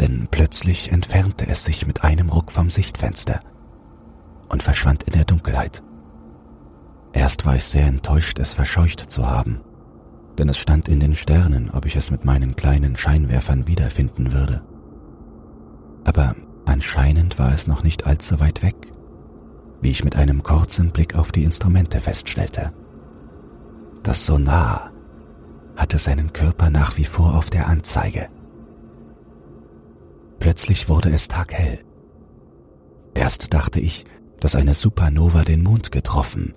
denn 0.00 0.28
plötzlich 0.30 0.90
entfernte 0.90 1.46
es 1.46 1.64
sich 1.64 1.86
mit 1.86 2.04
einem 2.04 2.30
Ruck 2.30 2.50
vom 2.50 2.70
Sichtfenster 2.70 3.40
und 4.48 4.62
verschwand 4.62 5.04
in 5.04 5.12
der 5.12 5.24
Dunkelheit. 5.24 5.82
Erst 7.12 7.44
war 7.46 7.56
ich 7.56 7.64
sehr 7.64 7.86
enttäuscht, 7.86 8.38
es 8.38 8.52
verscheucht 8.52 9.00
zu 9.00 9.26
haben, 9.26 9.60
denn 10.38 10.48
es 10.48 10.58
stand 10.58 10.88
in 10.88 10.98
den 10.98 11.14
Sternen, 11.14 11.70
ob 11.70 11.86
ich 11.86 11.96
es 11.96 12.10
mit 12.10 12.24
meinen 12.24 12.56
kleinen 12.56 12.96
Scheinwerfern 12.96 13.66
wiederfinden 13.66 14.32
würde. 14.32 14.62
Aber 16.04 16.34
anscheinend 16.64 17.38
war 17.38 17.52
es 17.52 17.66
noch 17.66 17.82
nicht 17.82 18.06
allzu 18.06 18.40
weit 18.40 18.62
weg, 18.62 18.91
wie 19.82 19.90
ich 19.90 20.04
mit 20.04 20.16
einem 20.16 20.42
kurzen 20.42 20.90
Blick 20.92 21.16
auf 21.16 21.32
die 21.32 21.44
Instrumente 21.44 22.00
feststellte. 22.00 22.72
Das 24.02 24.24
Sonar 24.24 24.92
hatte 25.76 25.98
seinen 25.98 26.32
Körper 26.32 26.70
nach 26.70 26.96
wie 26.96 27.04
vor 27.04 27.34
auf 27.34 27.50
der 27.50 27.68
Anzeige. 27.68 28.28
Plötzlich 30.38 30.88
wurde 30.88 31.10
es 31.10 31.28
taghell. 31.28 31.80
Erst 33.14 33.52
dachte 33.52 33.80
ich, 33.80 34.04
dass 34.40 34.54
eine 34.54 34.74
Supernova 34.74 35.42
den 35.42 35.62
Mond 35.62 35.92
getroffen 35.92 36.54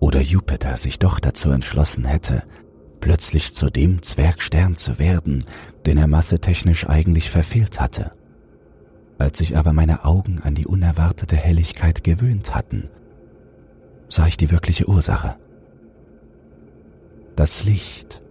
oder 0.00 0.20
Jupiter 0.20 0.76
sich 0.76 0.98
doch 0.98 1.20
dazu 1.20 1.50
entschlossen 1.50 2.04
hätte, 2.04 2.44
plötzlich 3.00 3.54
zu 3.54 3.70
dem 3.70 4.02
Zwergstern 4.02 4.76
zu 4.76 4.98
werden, 4.98 5.44
den 5.84 5.98
er 5.98 6.06
massetechnisch 6.06 6.88
eigentlich 6.88 7.30
verfehlt 7.30 7.80
hatte. 7.80 8.12
Als 9.18 9.38
sich 9.38 9.56
aber 9.56 9.72
meine 9.72 10.04
Augen 10.04 10.40
an 10.42 10.54
die 10.54 10.66
unerwartete 10.66 11.36
Helligkeit 11.36 12.04
gewöhnt 12.04 12.54
hatten, 12.54 12.90
sah 14.08 14.26
ich 14.26 14.36
die 14.36 14.50
wirkliche 14.50 14.88
Ursache. 14.88 15.36
Das 17.36 17.64
Licht 17.64 18.22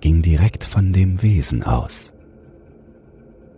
ging 0.00 0.22
direkt 0.22 0.64
von 0.64 0.92
dem 0.92 1.22
Wesen 1.22 1.62
aus, 1.62 2.12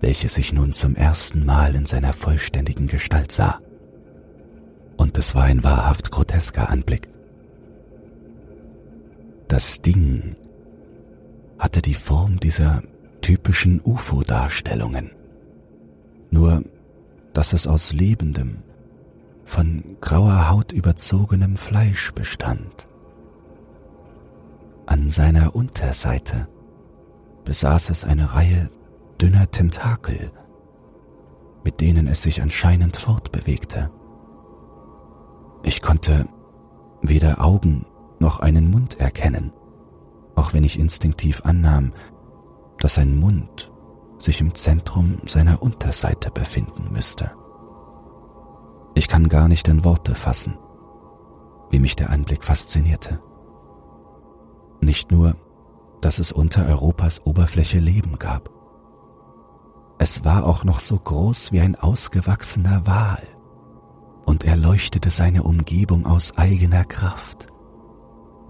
welches 0.01 0.35
sich 0.35 0.53
nun 0.53 0.73
zum 0.73 0.95
ersten 0.95 1.45
Mal 1.45 1.75
in 1.75 1.87
seiner 1.87 2.13
vollständigen 2.13 2.87
Gestalt 2.87 3.33
sah. 3.33 3.61
Und 4.97 5.19
es 5.19 5.35
war 5.35 5.45
ein 5.45 5.65
wahrhaft 5.65 6.11
grotesker 6.11 6.69
Anblick. 6.69 7.09
Das 9.49 9.81
Ding 9.83 10.37
hatte 11.59 11.83
die 11.83 11.95
Form 11.95 12.39
dieser 12.41 12.83
typischen 13.21 13.81
UFO-Darstellungen, 13.83 15.11
nur 16.35 16.63
dass 17.33 17.53
es 17.53 17.67
aus 17.67 17.93
lebendem, 17.93 18.63
von 19.45 19.97
grauer 20.01 20.49
Haut 20.51 20.73
überzogenem 20.73 21.57
Fleisch 21.57 22.13
bestand. 22.13 22.89
An 24.87 25.11
seiner 25.11 25.55
Unterseite 25.55 26.49
besaß 27.45 27.91
es 27.91 28.05
eine 28.05 28.35
Reihe 28.35 28.71
dünner 29.21 29.51
Tentakel, 29.51 30.31
mit 31.65 31.81
denen 31.81 32.07
es 32.07 32.23
sich 32.23 32.41
anscheinend 32.41 32.97
fortbewegte. 32.97 33.91
Ich 35.63 35.83
konnte 35.83 36.27
weder 37.03 37.45
Augen 37.45 37.85
noch 38.19 38.41
einen 38.41 38.71
Mund 38.71 39.01
erkennen, 39.01 39.53
auch 40.37 40.53
wenn 40.53 40.65
ich 40.65 40.79
instinktiv 40.79 41.43
annahm, 41.45 41.93
dass 42.79 42.95
sein 42.95 43.19
Mund 43.19 43.73
sich 44.25 44.41
im 44.41 44.55
Zentrum 44.55 45.19
seiner 45.27 45.63
Unterseite 45.63 46.31
befinden 46.31 46.91
müsste. 46.91 47.31
Ich 48.95 49.09
kann 49.09 49.29
gar 49.29 49.49
nicht 49.49 49.69
in 49.69 49.85
Worte 49.85 50.15
fassen, 50.15 50.59
wie 51.71 51.79
mich 51.79 51.95
der 51.95 52.11
Anblick 52.11 52.43
faszinierte. 52.43 53.21
Nicht 54.81 55.13
nur, 55.13 55.37
dass 56.01 56.19
es 56.19 56.33
unter 56.33 56.67
Europas 56.67 57.25
Oberfläche 57.25 57.79
Leben 57.79 58.19
gab. 58.19 58.51
Es 59.99 60.25
war 60.25 60.45
auch 60.45 60.65
noch 60.65 60.81
so 60.81 60.99
groß 60.99 61.53
wie 61.53 61.61
ein 61.61 61.77
ausgewachsener 61.77 62.87
Wal 62.87 63.23
und 64.25 64.45
er 64.45 64.57
leuchtete 64.57 65.11
seine 65.11 65.43
Umgebung 65.43 66.07
aus 66.07 66.37
eigener 66.37 66.85
Kraft 66.85 67.47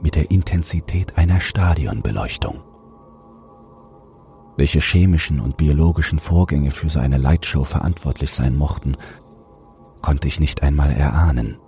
mit 0.03 0.15
der 0.15 0.31
Intensität 0.31 1.17
einer 1.17 1.41
Stadionbeleuchtung. 1.41 2.63
Welche 4.57 4.81
chemischen 4.81 5.41
und 5.41 5.57
biologischen 5.57 6.19
Vorgänge 6.19 6.71
für 6.71 6.89
so 6.89 7.01
eine 7.01 7.19
Lightshow 7.19 7.65
verantwortlich 7.65 8.31
sein 8.31 8.57
mochten, 8.57 8.97
konnte 10.01 10.29
ich 10.29 10.39
nicht 10.39 10.63
einmal 10.63 10.91
erahnen 10.91 11.59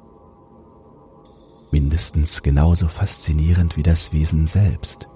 mindestens 1.76 2.42
genauso 2.42 2.88
faszinierend 2.88 3.76
wie 3.76 3.82
das 3.82 4.10
Wesen 4.12 4.46
selbst, 4.46 5.08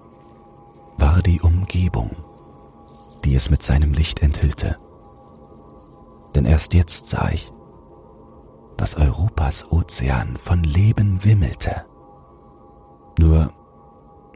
war 0.99 1.23
die 1.23 1.41
Umgebung, 1.41 2.11
die 3.25 3.35
es 3.35 3.49
mit 3.49 3.63
seinem 3.63 3.95
Licht 3.95 4.21
enthüllte. 4.21 4.77
Denn 6.35 6.45
erst 6.45 6.75
jetzt 6.75 7.09
sah 7.09 7.31
ich, 7.31 7.51
dass 8.77 8.95
Europas 8.97 9.73
Ozean 9.73 10.37
von 10.37 10.63
Leben 10.63 11.25
wimmelte. 11.25 11.87
Nur 13.19 13.51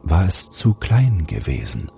war 0.01 0.25
es 0.25 0.49
zu 0.49 0.73
klein 0.73 1.27
gewesen, 1.27 1.91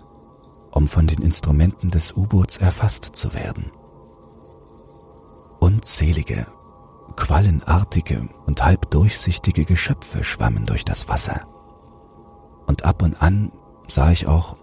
um 0.77 0.87
von 0.87 1.07
den 1.07 1.23
Instrumenten 1.23 1.89
des 1.89 2.15
U-Boots 2.15 2.57
erfasst 2.57 3.03
zu 3.13 3.33
werden. 3.33 3.71
Unzählige 5.59 6.45
quallenartige 7.15 8.29
und 8.45 8.63
halb 8.63 8.91
durchsichtige 8.91 9.65
Geschöpfe 9.65 10.23
schwammen 10.23 10.67
durch 10.67 10.85
das 10.85 11.09
Wasser. 11.09 11.47
Und 12.67 12.85
ab 12.85 13.01
und 13.01 13.19
an 13.23 13.51
sah 13.87 14.11
ich 14.11 14.27
auch 14.27 14.55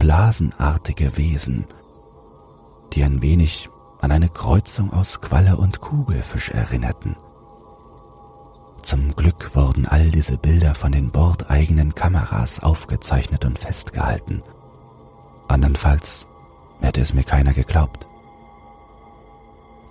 blasenartige 0.00 1.16
Wesen, 1.16 1.64
die 2.92 3.04
ein 3.04 3.22
wenig 3.22 3.68
an 4.00 4.10
eine 4.10 4.30
Kreuzung 4.30 4.92
aus 4.92 5.20
Qualle 5.20 5.56
und 5.56 5.80
Kugelfisch 5.80 6.50
erinnerten. 6.50 7.14
Zum 8.82 9.14
Glück 9.14 9.54
wurden 9.54 9.86
all 9.86 10.10
diese 10.10 10.38
Bilder 10.38 10.74
von 10.74 10.90
den 10.90 11.12
bordeigenen 11.12 11.94
Kameras 11.94 12.64
aufgezeichnet 12.64 13.44
und 13.44 13.60
festgehalten. 13.60 14.42
Andernfalls 15.52 16.28
hätte 16.80 17.02
es 17.02 17.12
mir 17.12 17.24
keiner 17.24 17.52
geglaubt. 17.52 18.06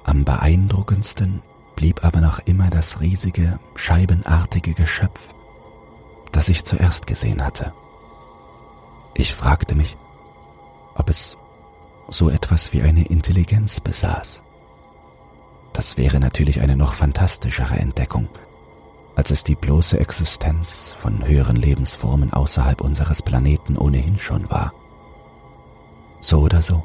Am 0.03 0.25
beeindruckendsten 0.25 1.43
blieb 1.75 2.03
aber 2.03 2.19
noch 2.19 2.39
immer 2.39 2.69
das 2.69 2.99
riesige, 2.99 3.59
scheibenartige 3.75 4.73
Geschöpf, 4.73 5.19
das 6.31 6.49
ich 6.49 6.63
zuerst 6.63 7.05
gesehen 7.05 7.45
hatte. 7.45 7.73
Ich 9.13 9.35
fragte 9.35 9.75
mich, 9.75 9.97
ob 10.95 11.09
es 11.09 11.37
so 12.09 12.29
etwas 12.29 12.73
wie 12.73 12.81
eine 12.81 13.05
Intelligenz 13.05 13.79
besaß. 13.79 14.41
Das 15.73 15.95
wäre 15.95 16.19
natürlich 16.19 16.61
eine 16.61 16.75
noch 16.75 16.95
fantastischere 16.95 17.75
Entdeckung, 17.75 18.27
als 19.15 19.29
es 19.29 19.43
die 19.43 19.55
bloße 19.55 19.99
Existenz 19.99 20.93
von 20.97 21.25
höheren 21.25 21.55
Lebensformen 21.55 22.33
außerhalb 22.33 22.81
unseres 22.81 23.21
Planeten 23.21 23.77
ohnehin 23.77 24.17
schon 24.17 24.49
war. 24.49 24.73
So 26.21 26.41
oder 26.41 26.61
so, 26.61 26.83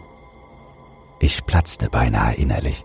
Ich 1.18 1.46
platzte 1.46 1.88
beinahe 1.88 2.35
innerlich, 2.35 2.85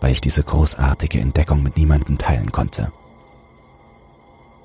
weil 0.00 0.12
ich 0.12 0.20
diese 0.20 0.42
großartige 0.42 1.20
Entdeckung 1.20 1.62
mit 1.62 1.76
niemandem 1.76 2.16
teilen 2.18 2.52
konnte. 2.52 2.92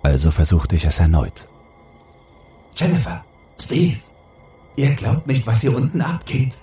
Also 0.03 0.31
versuchte 0.31 0.75
ich 0.75 0.85
es 0.85 0.99
erneut. 0.99 1.47
Jennifer, 2.75 3.23
Steve, 3.59 3.99
ihr 4.75 4.95
glaubt 4.95 5.27
nicht, 5.27 5.47
was 5.47 5.61
hier 5.61 5.75
unten 5.75 6.01
abgeht. 6.01 6.57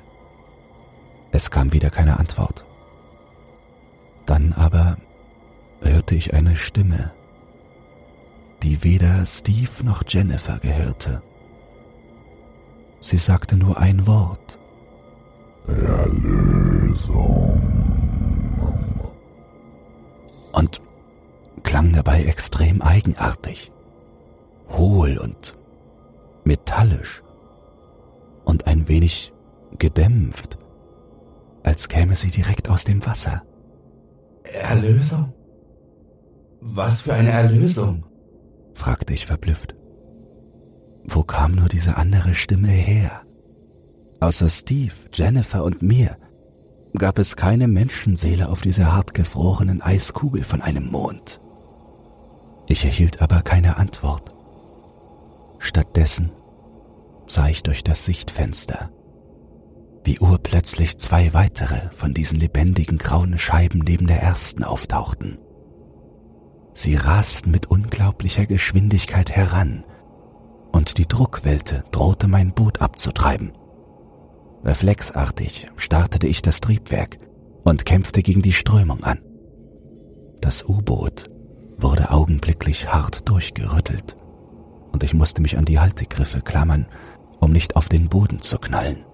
Es 1.33 1.51
kam 1.51 1.73
wieder 1.73 1.91
keine 1.91 2.19
Antwort. 2.19 2.65
Dann 4.27 4.53
aber 4.53 4.97
hörte 5.81 6.15
ich 6.15 6.35
eine 6.35 6.57
Stimme, 6.57 7.13
die 8.63 8.85
weder 8.85 9.25
Steve 9.27 9.71
noch 9.83 10.03
Jennifer 10.07 10.59
gehörte. 10.59 11.23
Sie 13.01 13.17
sagte 13.17 13.57
nur 13.57 13.79
ein 13.79 14.07
Wort. 14.07 14.59
Erlösung. 15.67 17.61
Und 20.53 20.81
klang 21.63 21.93
dabei 21.93 22.25
extrem 22.25 22.83
eigenartig, 22.83 23.73
hohl 24.69 25.19
und 25.19 25.57
metallisch 26.45 27.23
und 28.45 28.67
ein 28.67 28.89
wenig 28.89 29.33
gedämpft, 29.79 30.59
als 31.63 31.89
käme 31.89 32.17
sie 32.17 32.31
direkt 32.31 32.69
aus 32.69 32.85
dem 32.85 33.05
Wasser. 33.07 33.43
Erlösung? 34.43 35.33
Was 36.61 37.01
für 37.03 37.15
eine 37.15 37.31
Erlösung? 37.31 38.05
fragte 38.75 39.15
ich 39.15 39.27
verblüfft. 39.27 39.75
Wo 41.05 41.23
kam 41.23 41.53
nur 41.53 41.69
diese 41.69 41.97
andere 41.97 42.35
Stimme 42.35 42.69
her? 42.69 43.23
Außer 44.21 44.51
Steve, 44.51 44.95
Jennifer 45.13 45.65
und 45.65 45.83
mir 45.83 46.17
gab 46.97 47.19
es 47.19 47.37
keine 47.37 47.69
Menschenseele 47.69 48.49
auf 48.49 48.61
dieser 48.63 48.93
hartgefrorenen 48.93 49.81
Eiskugel 49.81 50.45
von 50.45 50.61
einem 50.61 50.91
Mond. 50.91 51.41
Ich 52.67 52.85
erhielt 52.85 53.23
aber 53.23 53.43
keine 53.43 53.77
Antwort. 53.79 54.35
Stattdessen 55.59 56.33
sah 57.27 57.49
ich 57.49 57.63
durch 57.63 57.85
das 57.85 58.05
Sichtfenster, 58.05 58.91
wie 60.05 60.19
urplötzlich 60.19 60.99
zwei 60.99 61.33
weitere 61.33 61.91
von 61.93 62.15
diesen 62.15 62.41
lebendigen 62.41 62.99
grauen 62.99 63.39
Scheiben 63.39 63.81
neben 63.81 64.07
der 64.07 64.23
ersten 64.23 64.65
auftauchten. 64.65 65.39
Sie 66.75 66.97
rasten 66.97 67.51
mit 67.51 67.67
unglaublicher 67.67 68.47
Geschwindigkeit 68.47 69.31
heran, 69.31 69.85
und 70.73 70.99
die 70.99 71.07
Druckwelte 71.07 71.85
drohte 71.91 72.29
mein 72.29 72.53
Boot 72.53 72.81
abzutreiben. 72.81 73.53
Reflexartig 74.65 75.71
startete 75.77 76.27
ich 76.27 76.43
das 76.43 76.61
Triebwerk 76.61 77.19
und 77.65 77.85
kämpfte 77.85 78.23
gegen 78.23 78.43
die 78.43 78.53
Strömung 78.53 79.03
an. 79.05 79.21
Das 80.41 80.69
U-Boot 80.69 81.31
wurde 81.79 82.11
augenblicklich 82.11 82.93
hart 82.93 83.29
durchgerüttelt 83.29 84.17
und 84.93 85.03
ich 85.03 85.15
musste 85.15 85.41
mich 85.41 85.57
an 85.57 85.65
die 85.65 85.79
Haltegriffe 85.79 86.41
klammern, 86.41 86.87
um 87.41 87.53
nicht 87.53 87.77
auf 87.77 87.89
den 87.89 88.09
Boden 88.09 88.41
zu 88.41 88.59
knallen. 88.59 89.05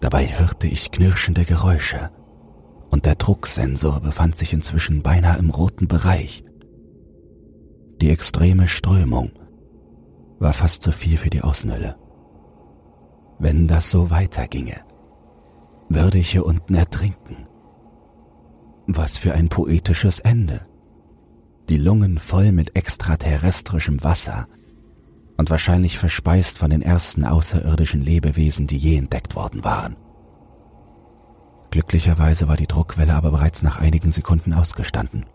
Dabei 0.00 0.26
hörte 0.26 0.66
ich 0.66 0.90
knirschende 0.90 1.44
Geräusche 1.44 2.10
und 2.90 3.06
der 3.06 3.16
Drucksensor 3.16 4.00
befand 4.00 4.36
sich 4.36 4.52
inzwischen 4.52 5.02
beinahe 5.02 5.38
im 5.38 5.50
roten 5.50 5.88
Bereich. 5.88 6.44
Die 8.00 8.10
extreme 8.10 8.66
Strömung 8.66 9.30
war 10.40 10.54
fast 10.54 10.82
zu 10.82 10.90
viel 10.90 11.16
für 11.16 11.30
die 11.30 11.42
Außenhülle. 11.42 11.96
Wenn 13.38 13.66
das 13.66 13.90
so 13.90 14.10
weiterginge, 14.10 14.80
würde 15.88 16.18
ich 16.18 16.30
hier 16.30 16.44
unten 16.44 16.74
ertrinken. 16.74 17.46
Was 18.86 19.18
für 19.18 19.34
ein 19.34 19.48
poetisches 19.48 20.18
Ende. 20.18 20.62
Die 21.68 21.76
Lungen 21.76 22.18
voll 22.18 22.52
mit 22.52 22.74
extraterrestrischem 22.74 24.02
Wasser 24.02 24.48
und 25.36 25.50
wahrscheinlich 25.50 25.98
verspeist 25.98 26.58
von 26.58 26.70
den 26.70 26.82
ersten 26.82 27.24
außerirdischen 27.24 28.02
Lebewesen, 28.02 28.66
die 28.66 28.78
je 28.78 28.96
entdeckt 28.96 29.36
worden 29.36 29.62
waren. 29.62 29.96
Glücklicherweise 31.70 32.48
war 32.48 32.56
die 32.56 32.66
Druckwelle 32.66 33.14
aber 33.14 33.30
bereits 33.30 33.62
nach 33.62 33.78
einigen 33.78 34.10
Sekunden 34.10 34.52
ausgestanden. 34.52 35.26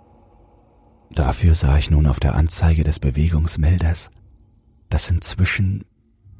Dafür 1.11 1.55
sah 1.55 1.77
ich 1.77 1.89
nun 1.89 2.07
auf 2.07 2.19
der 2.19 2.35
Anzeige 2.35 2.83
des 2.83 2.99
Bewegungsmelders, 2.99 4.09
dass 4.95 5.09
inzwischen 5.09 5.83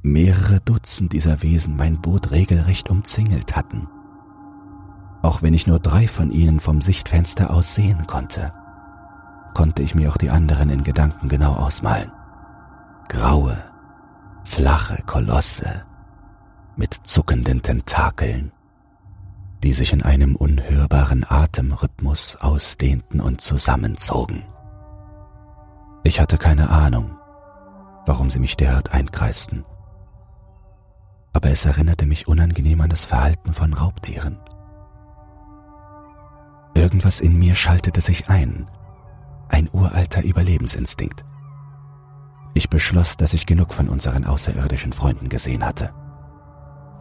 mehrere 0.01 0.61
Dutzend 0.61 1.11
dieser 1.11 1.43
Wesen 1.43 1.75
mein 1.75 1.99
Boot 1.99 2.31
regelrecht 2.31 2.89
umzingelt 2.89 3.53
hatten. 3.53 3.89
Auch 5.21 5.41
wenn 5.41 5.53
ich 5.53 5.67
nur 5.67 5.79
drei 5.79 6.07
von 6.07 6.31
ihnen 6.31 6.61
vom 6.61 6.81
Sichtfenster 6.81 7.49
aus 7.49 7.75
sehen 7.75 8.07
konnte, 8.07 8.53
konnte 9.53 9.81
ich 9.81 9.93
mir 9.93 10.09
auch 10.09 10.15
die 10.15 10.29
anderen 10.29 10.69
in 10.69 10.85
Gedanken 10.85 11.27
genau 11.27 11.51
ausmalen. 11.51 12.13
Graue, 13.09 13.57
flache 14.45 15.03
Kolosse 15.05 15.83
mit 16.77 16.93
zuckenden 17.03 17.61
Tentakeln, 17.61 18.53
die 19.65 19.73
sich 19.73 19.91
in 19.91 20.01
einem 20.01 20.37
unhörbaren 20.37 21.25
Atemrhythmus 21.27 22.37
ausdehnten 22.37 23.19
und 23.19 23.41
zusammenzogen. 23.41 24.45
Ich 26.05 26.21
hatte 26.21 26.37
keine 26.37 26.69
Ahnung, 26.69 27.17
warum 28.05 28.29
sie 28.29 28.39
mich 28.39 28.57
derart 28.57 28.93
einkreisten 28.93 29.65
aber 31.35 31.51
es 31.51 31.65
erinnerte 31.65 32.05
mich 32.05 32.29
unangenehm 32.29 32.79
an 32.79 32.89
das 32.89 33.03
Verhalten 33.03 33.53
von 33.53 33.73
Raubtieren. 33.73 34.39
Irgendwas 36.73 37.19
in 37.19 37.37
mir 37.37 37.55
schaltete 37.55 37.99
sich 37.99 38.29
ein, 38.29 38.71
ein 39.49 39.67
uralter 39.73 40.23
Überlebensinstinkt. 40.23 41.25
Ich 42.53 42.69
beschloss, 42.69 43.17
dass 43.17 43.33
ich 43.33 43.45
genug 43.45 43.73
von 43.73 43.89
unseren 43.89 44.23
außerirdischen 44.23 44.93
Freunden 44.93 45.27
gesehen 45.27 45.65
hatte. 45.65 45.93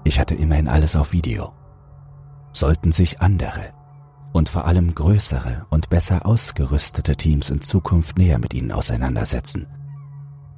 Ich 0.02 0.18
hatte 0.18 0.34
immerhin 0.34 0.66
alles 0.66 0.96
auf 0.96 1.12
Video. 1.12 1.52
Sollten 2.52 2.90
sich 2.90 3.20
andere 3.20 3.72
und 4.32 4.48
vor 4.48 4.64
allem 4.64 4.96
größere 4.96 5.66
und 5.70 5.90
besser 5.90 6.26
ausgerüstete 6.26 7.14
Teams 7.14 7.50
in 7.50 7.60
Zukunft 7.60 8.18
näher 8.18 8.40
mit 8.40 8.52
ihnen 8.52 8.72
auseinandersetzen. 8.72 9.68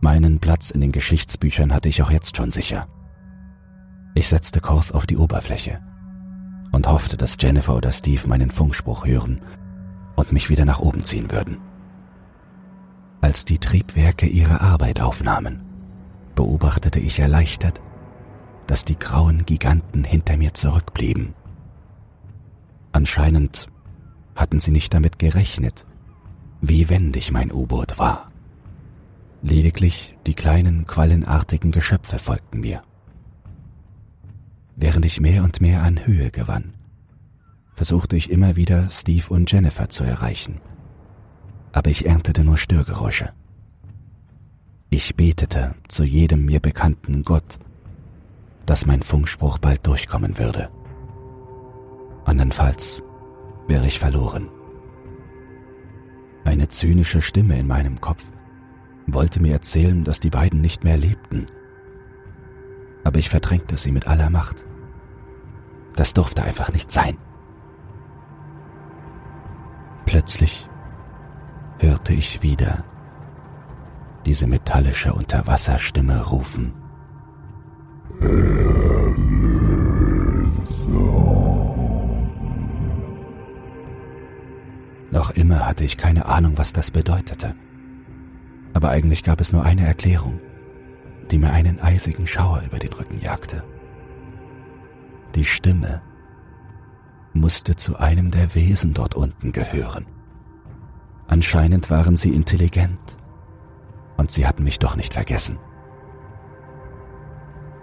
Meinen 0.06 0.38
Platz 0.38 0.70
in 0.70 0.80
den 0.80 0.92
Geschichtsbüchern 0.92 1.74
hatte 1.74 1.88
ich 1.88 2.00
auch 2.00 2.12
jetzt 2.12 2.36
schon 2.36 2.52
sicher. 2.52 2.86
Ich 4.14 4.28
setzte 4.28 4.60
Kurs 4.60 4.92
auf 4.92 5.04
die 5.04 5.16
Oberfläche 5.16 5.80
und 6.70 6.86
hoffte, 6.86 7.16
dass 7.16 7.36
Jennifer 7.40 7.74
oder 7.74 7.90
Steve 7.90 8.28
meinen 8.28 8.52
Funkspruch 8.52 9.04
hören 9.04 9.40
und 10.14 10.30
mich 10.30 10.48
wieder 10.48 10.64
nach 10.64 10.78
oben 10.78 11.02
ziehen 11.02 11.32
würden. 11.32 11.58
Als 13.20 13.44
die 13.44 13.58
Triebwerke 13.58 14.26
ihre 14.26 14.60
Arbeit 14.60 15.00
aufnahmen, 15.00 15.62
beobachtete 16.36 17.00
ich 17.00 17.18
erleichtert, 17.18 17.80
dass 18.68 18.84
die 18.84 19.00
grauen 19.00 19.44
Giganten 19.44 20.04
hinter 20.04 20.36
mir 20.36 20.54
zurückblieben. 20.54 21.34
Anscheinend 22.92 23.66
hatten 24.36 24.60
sie 24.60 24.70
nicht 24.70 24.94
damit 24.94 25.18
gerechnet, 25.18 25.84
wie 26.60 26.88
wendig 26.88 27.32
mein 27.32 27.50
U-Boot 27.50 27.98
war. 27.98 28.28
Lediglich 29.42 30.16
die 30.26 30.34
kleinen 30.34 30.86
quallenartigen 30.86 31.70
Geschöpfe 31.70 32.18
folgten 32.18 32.60
mir 32.60 32.82
während 34.76 35.06
ich 35.06 35.20
mehr 35.20 35.42
und 35.42 35.60
mehr 35.60 35.82
an 35.82 36.06
Höhe 36.06 36.30
gewann. 36.30 36.74
Versuchte 37.72 38.16
ich 38.16 38.30
immer 38.30 38.56
wieder, 38.56 38.90
Steve 38.90 39.26
und 39.30 39.50
Jennifer 39.50 39.88
zu 39.88 40.04
erreichen. 40.04 40.60
Aber 41.72 41.90
ich 41.90 42.06
erntete 42.06 42.44
nur 42.44 42.58
Störgeräusche. 42.58 43.32
Ich 44.88 45.16
betete 45.16 45.74
zu 45.88 46.04
jedem 46.04 46.44
mir 46.44 46.60
bekannten 46.60 47.24
Gott, 47.24 47.58
dass 48.66 48.86
mein 48.86 49.02
Funkspruch 49.02 49.58
bald 49.58 49.86
durchkommen 49.86 50.38
würde. 50.38 50.70
Andernfalls 52.24 53.02
wäre 53.66 53.86
ich 53.86 53.98
verloren. 53.98 54.48
Eine 56.44 56.68
zynische 56.68 57.20
Stimme 57.20 57.58
in 57.58 57.66
meinem 57.66 58.00
Kopf 58.00 58.22
wollte 59.06 59.40
mir 59.40 59.52
erzählen, 59.52 60.04
dass 60.04 60.20
die 60.20 60.30
beiden 60.30 60.60
nicht 60.60 60.84
mehr 60.84 60.96
lebten 60.96 61.46
aber 63.06 63.20
ich 63.20 63.28
verdrängte 63.28 63.76
sie 63.76 63.92
mit 63.92 64.08
aller 64.08 64.30
Macht. 64.30 64.64
Das 65.94 66.12
durfte 66.12 66.42
einfach 66.42 66.72
nicht 66.72 66.90
sein. 66.90 67.16
Plötzlich 70.06 70.68
hörte 71.78 72.12
ich 72.12 72.42
wieder 72.42 72.82
diese 74.26 74.48
metallische 74.48 75.12
Unterwasserstimme 75.12 76.26
rufen. 76.26 76.74
Noch 85.12 85.30
immer 85.30 85.64
hatte 85.64 85.84
ich 85.84 85.96
keine 85.96 86.26
Ahnung, 86.26 86.58
was 86.58 86.72
das 86.72 86.90
bedeutete. 86.90 87.54
Aber 88.76 88.90
eigentlich 88.90 89.22
gab 89.24 89.40
es 89.40 89.52
nur 89.52 89.64
eine 89.64 89.86
Erklärung 89.86 90.38
die 91.30 91.38
mir 91.38 91.50
einen 91.50 91.80
eisigen 91.80 92.26
Schauer 92.26 92.62
über 92.64 92.78
den 92.78 92.92
Rücken 92.92 93.20
jagte. 93.20 93.62
Die 95.34 95.44
Stimme 95.44 96.02
musste 97.32 97.76
zu 97.76 97.98
einem 97.98 98.30
der 98.30 98.54
Wesen 98.54 98.94
dort 98.94 99.14
unten 99.14 99.52
gehören. 99.52 100.06
Anscheinend 101.26 101.90
waren 101.90 102.16
sie 102.16 102.32
intelligent 102.32 103.16
und 104.16 104.30
sie 104.30 104.46
hatten 104.46 104.64
mich 104.64 104.78
doch 104.78 104.96
nicht 104.96 105.14
vergessen. 105.14 105.58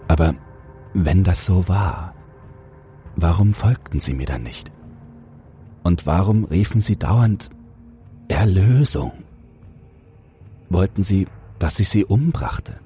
Aber 0.08 0.34
wenn 0.94 1.24
das 1.24 1.46
so 1.46 1.68
war, 1.68 2.14
warum 3.16 3.54
folgten 3.54 4.00
sie 4.00 4.14
mir 4.14 4.26
dann 4.26 4.44
nicht? 4.44 4.72
Und 5.84 6.06
warum 6.06 6.46
riefen 6.46 6.82
sie 6.82 6.98
dauernd 6.98 7.50
Erlösung? 8.30 9.12
Wollten 10.74 11.04
sie, 11.04 11.28
dass 11.60 11.80
ich 11.80 11.88
sie 11.88 12.04
umbrachte? 12.04 12.80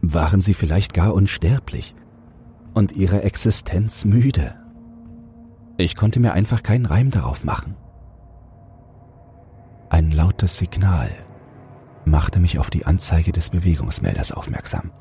Waren 0.00 0.40
sie 0.40 0.54
vielleicht 0.54 0.94
gar 0.94 1.12
unsterblich 1.12 1.94
und 2.72 2.92
ihre 2.92 3.22
Existenz 3.24 4.06
müde? 4.06 4.54
Ich 5.76 5.96
konnte 5.96 6.18
mir 6.18 6.32
einfach 6.32 6.62
keinen 6.62 6.86
Reim 6.86 7.10
darauf 7.10 7.44
machen. 7.44 7.76
Ein 9.90 10.10
lautes 10.10 10.56
Signal 10.56 11.10
machte 12.06 12.40
mich 12.40 12.58
auf 12.58 12.70
die 12.70 12.86
Anzeige 12.86 13.32
des 13.32 13.50
Bewegungsmelders 13.50 14.32
aufmerksam. 14.32 14.92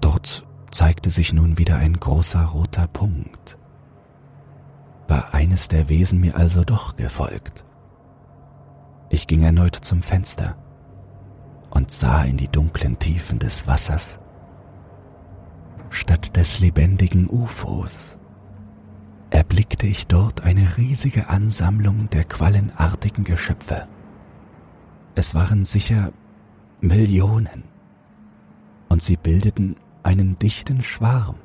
Dort 0.00 0.46
zeigte 0.70 1.10
sich 1.10 1.34
nun 1.34 1.58
wieder 1.58 1.76
ein 1.76 2.00
großer 2.00 2.46
roter 2.46 2.86
Punkt. 2.86 3.58
War 5.06 5.34
eines 5.34 5.68
der 5.68 5.90
Wesen 5.90 6.18
mir 6.20 6.34
also 6.34 6.64
doch 6.64 6.96
gefolgt? 6.96 7.66
Ich 9.14 9.28
ging 9.28 9.44
erneut 9.44 9.76
zum 9.76 10.02
Fenster 10.02 10.56
und 11.70 11.92
sah 11.92 12.24
in 12.24 12.36
die 12.36 12.48
dunklen 12.48 12.98
Tiefen 12.98 13.38
des 13.38 13.64
Wassers. 13.64 14.18
Statt 15.88 16.36
des 16.36 16.58
lebendigen 16.58 17.30
UFOs 17.30 18.18
erblickte 19.30 19.86
ich 19.86 20.08
dort 20.08 20.40
eine 20.40 20.78
riesige 20.78 21.28
Ansammlung 21.28 22.10
der 22.10 22.24
quallenartigen 22.24 23.22
Geschöpfe. 23.22 23.86
Es 25.14 25.32
waren 25.32 25.64
sicher 25.64 26.10
Millionen, 26.80 27.62
und 28.88 29.00
sie 29.00 29.16
bildeten 29.16 29.76
einen 30.02 30.40
dichten 30.40 30.82
Schwarm, 30.82 31.36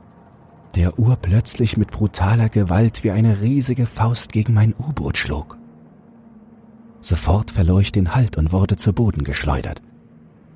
der 0.74 0.98
urplötzlich 0.98 1.78
mit 1.78 1.92
brutaler 1.92 2.50
Gewalt 2.50 3.04
wie 3.04 3.12
eine 3.12 3.42
riesige 3.42 3.86
Faust 3.86 4.32
gegen 4.32 4.56
mein 4.56 4.74
U-Boot 4.74 5.20
schlug. 5.20 5.59
Sofort 7.02 7.52
verlor 7.52 7.80
ich 7.80 7.92
den 7.92 8.16
Halt 8.16 8.38
und 8.38 8.52
wurde 8.52 8.76
zu 8.76 8.94
Boden 8.94 9.24
geschleudert 9.24 9.82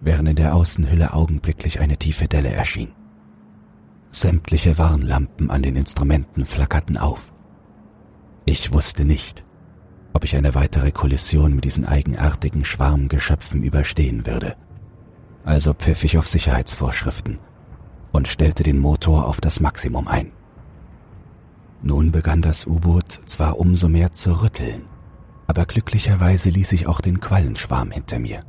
während 0.03 0.29
in 0.29 0.35
der 0.35 0.55
Außenhülle 0.55 1.13
augenblicklich 1.13 1.79
eine 1.79 1.97
tiefe 1.97 2.27
Delle 2.27 2.49
erschien. 2.49 2.91
Sämtliche 4.11 4.77
Warnlampen 4.77 5.49
an 5.49 5.63
den 5.63 5.75
Instrumenten 5.75 6.45
flackerten 6.45 6.97
auf. 6.97 7.33
Ich 8.45 8.73
wusste 8.73 9.05
nicht, 9.05 9.43
ob 10.13 10.23
ich 10.23 10.35
eine 10.35 10.53
weitere 10.53 10.91
Kollision 10.91 11.55
mit 11.55 11.63
diesen 11.63 11.85
eigenartigen 11.85 12.65
Schwarmgeschöpfen 12.65 13.63
überstehen 13.63 14.25
würde. 14.25 14.55
Also 15.45 15.73
pfiff 15.73 16.03
ich 16.03 16.17
auf 16.17 16.27
Sicherheitsvorschriften 16.27 17.39
und 18.11 18.27
stellte 18.27 18.63
den 18.63 18.79
Motor 18.79 19.27
auf 19.27 19.41
das 19.41 19.59
Maximum 19.59 20.07
ein. 20.07 20.31
Nun 21.81 22.11
begann 22.11 22.41
das 22.41 22.67
U-Boot 22.67 23.21
zwar 23.25 23.57
umso 23.59 23.89
mehr 23.89 24.11
zu 24.11 24.41
rütteln, 24.41 24.83
aber 25.53 25.67
glücklicherweise 25.67 26.49
ließ 26.49 26.71
ich 26.71 26.87
auch 26.87 26.99
den 26.99 27.19
Quallenschwarm 27.19 27.91
hinter 27.91 28.17
mir. 28.17 28.43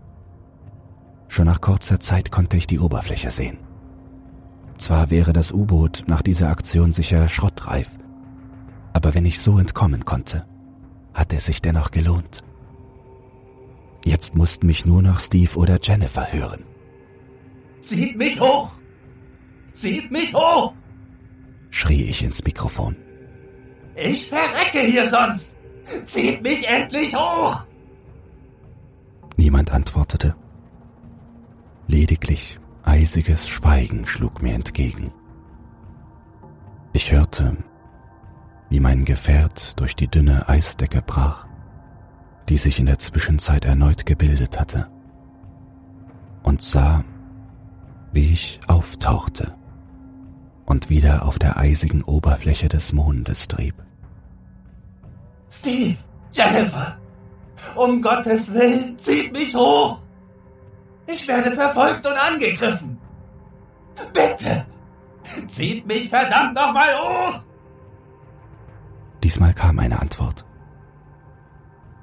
Schon 1.28 1.44
nach 1.44 1.60
kurzer 1.60 2.00
Zeit 2.00 2.30
konnte 2.30 2.56
ich 2.56 2.66
die 2.66 2.78
Oberfläche 2.78 3.30
sehen. 3.30 3.58
Zwar 4.78 5.10
wäre 5.10 5.34
das 5.34 5.52
U-Boot 5.52 6.04
nach 6.06 6.22
dieser 6.22 6.48
Aktion 6.48 6.94
sicher 6.94 7.28
schrottreif, 7.28 7.90
aber 8.94 9.12
wenn 9.12 9.26
ich 9.26 9.38
so 9.38 9.58
entkommen 9.58 10.06
konnte, 10.06 10.46
hat 11.12 11.34
es 11.34 11.44
sich 11.44 11.60
dennoch 11.60 11.90
gelohnt. 11.90 12.42
Jetzt 14.06 14.34
mussten 14.34 14.66
mich 14.66 14.86
nur 14.86 15.02
noch 15.02 15.20
Steve 15.20 15.56
oder 15.56 15.78
Jennifer 15.82 16.32
hören. 16.32 16.64
Zieht 17.82 18.16
mich 18.16 18.40
hoch! 18.40 18.70
Zieht 19.74 20.10
mich 20.10 20.32
hoch! 20.32 20.72
schrie 21.68 22.04
ich 22.04 22.22
ins 22.22 22.42
Mikrofon. 22.42 22.96
Ich 23.94 24.26
verrecke 24.30 24.80
hier 24.80 25.10
sonst! 25.10 25.53
Zieht 26.05 26.42
mich 26.42 26.68
endlich 26.68 27.14
hoch! 27.14 27.62
Niemand 29.37 29.73
antwortete. 29.73 30.35
Lediglich 31.87 32.59
eisiges 32.83 33.49
Schweigen 33.49 34.07
schlug 34.07 34.42
mir 34.42 34.55
entgegen. 34.55 35.12
Ich 36.92 37.12
hörte, 37.12 37.57
wie 38.70 38.81
mein 38.81 39.05
Gefährt 39.05 39.79
durch 39.81 39.97
die 39.97 40.09
dünne 40.09 40.49
Eisdecke 40.49 41.03
brach, 41.03 41.47
die 42.49 42.57
sich 42.57 42.79
in 42.79 42.87
der 42.87 42.99
Zwischenzeit 42.99 43.64
erneut 43.64 44.07
gebildet 44.07 44.59
hatte, 44.59 44.90
und 46.42 46.62
sah, 46.62 47.03
wie 48.12 48.33
ich 48.33 48.61
auftauchte 48.68 49.55
und 50.66 50.88
wieder 50.88 51.27
auf 51.27 51.38
der 51.38 51.57
eisigen 51.57 52.03
Oberfläche 52.03 52.68
des 52.68 52.92
Mondes 52.92 53.49
trieb. 53.49 53.84
Steve, 55.50 55.98
Jennifer, 56.33 56.98
um 57.74 58.02
Gottes 58.02 58.52
Willen, 58.52 58.98
zieht 58.98 59.33
mich 59.33 59.54
hoch! 59.54 60.00
Ich 61.07 61.28
werde 61.28 61.52
verfolgt 61.52 62.07
und 62.07 62.14
angegriffen. 62.14 62.98
Bitte! 64.12 64.66
Zieht 65.48 65.87
mich 65.87 66.09
verdammt 66.09 66.54
nochmal 66.54 66.92
hoch! 66.94 67.40
Diesmal 69.22 69.54
kam 69.54 69.78
eine 69.78 70.00
Antwort. 70.00 70.44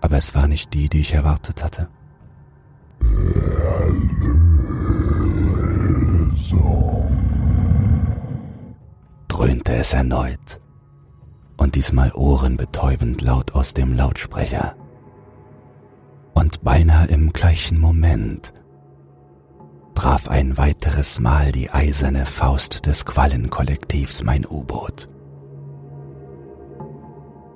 Aber 0.02 0.18
es 0.18 0.34
war 0.34 0.48
nicht 0.48 0.74
die, 0.74 0.90
die 0.90 1.02
ich 1.02 1.14
erwartet 1.14 1.64
hatte. 1.64 1.90
dröhnte 9.42 9.74
es 9.76 9.94
erneut 9.94 10.60
und 11.62 11.76
diesmal 11.76 12.12
ohrenbetäubend 12.16 13.22
laut 13.22 13.54
aus 13.54 13.76
dem 13.76 13.94
Lautsprecher. 13.94 14.76
Und 16.34 16.64
beinahe 16.64 17.06
im 17.06 17.34
gleichen 17.34 17.80
Moment 17.80 18.52
traf 19.94 20.28
ein 20.28 20.58
weiteres 20.58 21.20
Mal 21.20 21.52
die 21.52 21.70
eiserne 21.70 22.26
Faust 22.26 22.88
des 22.88 23.06
Quallenkollektivs 23.06 24.24
mein 24.24 24.44
U-Boot. 24.44 25.08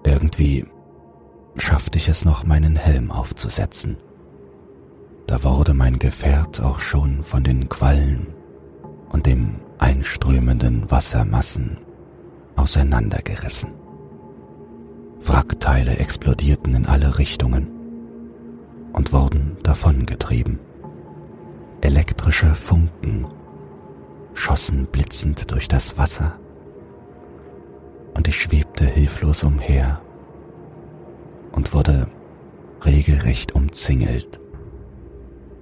Irgendwie 0.04 0.68
schaffte 1.58 1.98
ich 1.98 2.08
es 2.08 2.26
noch, 2.26 2.44
meinen 2.44 2.76
Helm 2.76 3.10
aufzusetzen. 3.10 3.98
Da 5.26 5.44
wurde 5.44 5.74
mein 5.74 5.98
Gefährt 5.98 6.62
auch 6.62 6.78
schon 6.78 7.24
von 7.24 7.44
den 7.44 7.70
Quallen 7.70 8.28
und 9.10 9.26
dem 9.26 9.56
einströmenden 9.80 10.92
Wassermassen 10.92 11.80
auseinandergerissen. 12.56 13.85
Wrackteile 15.28 15.98
explodierten 15.98 16.76
in 16.76 16.86
alle 16.86 17.18
Richtungen 17.18 17.68
und 18.94 19.12
wurden 19.12 19.58
davongetrieben. 19.64 20.60
Elektrische 21.82 22.54
Funken 22.54 23.26
schossen 24.36 24.86
blitzend 24.86 25.52
durch 25.52 25.68
das 25.68 25.98
Wasser 25.98 26.40
und 28.16 28.28
ich 28.28 28.40
schwebte 28.40 28.86
hilflos 28.86 29.44
umher 29.44 30.00
und 31.54 31.74
wurde 31.74 32.08
regelrecht 32.86 33.56
umzingelt 33.56 34.40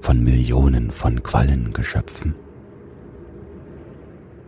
von 0.02 0.22
Millionen 0.22 0.92
von 0.92 1.24
Quallengeschöpfen. 1.24 2.36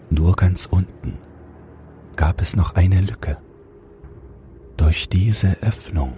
Nur 0.10 0.36
ganz 0.36 0.66
unten 0.66 1.18
gab 2.18 2.42
es 2.42 2.58
noch 2.58 2.76
eine 2.76 3.00
Lücke. 3.00 3.38
Durch 4.86 5.10
diese 5.10 5.64
Öffnung 5.64 6.14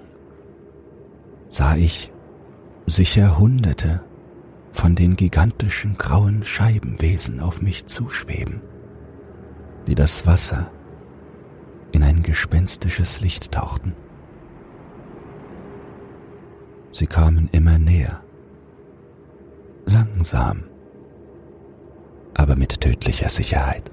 sah 1.47 1.77
ich 1.77 2.11
sicher 2.85 3.37
Hunderte 3.39 4.03
von 4.73 4.93
den 4.93 5.15
gigantischen 5.15 5.97
grauen 5.97 6.43
Scheibenwesen 6.43 7.39
auf 7.39 7.61
mich 7.61 7.85
zuschweben, 7.85 8.59
die 9.87 9.95
das 9.95 10.27
Wasser 10.27 10.69
in 11.93 12.03
ein 12.03 12.23
gespenstisches 12.23 13.21
Licht 13.21 13.53
tauchten. 13.53 13.93
Sie 16.91 17.07
kamen 17.07 17.47
immer 17.53 17.79
näher, 17.79 18.21
langsam, 19.85 20.65
aber 22.33 22.57
mit 22.57 22.81
tödlicher 22.81 23.29
Sicherheit. 23.29 23.89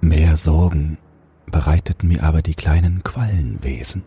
Mehr 0.00 0.36
Sorgen 0.36 0.98
bereiteten 1.52 2.08
mir 2.08 2.24
aber 2.24 2.42
die 2.42 2.54
kleinen 2.54 3.04
Quallenwesen. 3.04 4.02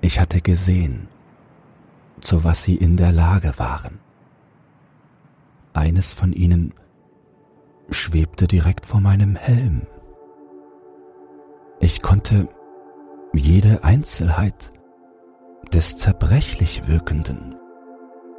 Ich 0.00 0.20
hatte 0.20 0.40
gesehen, 0.40 1.08
zu 2.20 2.44
was 2.44 2.62
sie 2.62 2.76
in 2.76 2.96
der 2.96 3.10
Lage 3.10 3.58
waren. 3.58 3.98
Eines 5.72 6.12
von 6.12 6.32
ihnen 6.32 6.74
schwebte 7.90 8.46
direkt 8.46 8.86
vor 8.86 9.00
meinem 9.00 9.34
Helm 9.34 9.82
Ich 11.80 12.02
konnte 12.02 12.48
jede 13.34 13.82
Einzelheit 13.82 14.70
des 15.72 15.96
zerbrechlich 15.96 16.86
wirkenden, 16.86 17.56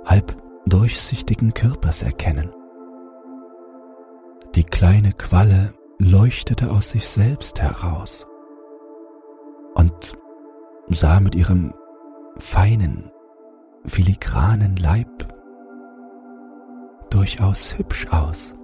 halb 0.05 0.35
durchsichtigen 0.65 1.53
Körpers 1.53 2.03
erkennen. 2.03 2.51
Die 4.55 4.63
kleine 4.63 5.13
Qualle 5.13 5.73
leuchtete 5.99 6.71
aus 6.71 6.89
sich 6.89 7.07
selbst 7.07 7.61
heraus 7.61 8.25
und 9.75 10.13
sah 10.87 11.19
mit 11.19 11.35
ihrem 11.35 11.73
feinen, 12.37 13.11
filigranen 13.85 14.77
Leib 14.77 15.27
durchaus 17.09 17.77
hübsch 17.77 18.07
aus. 18.11 18.55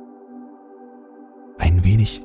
Ein 1.57 1.83
wenig 1.83 2.23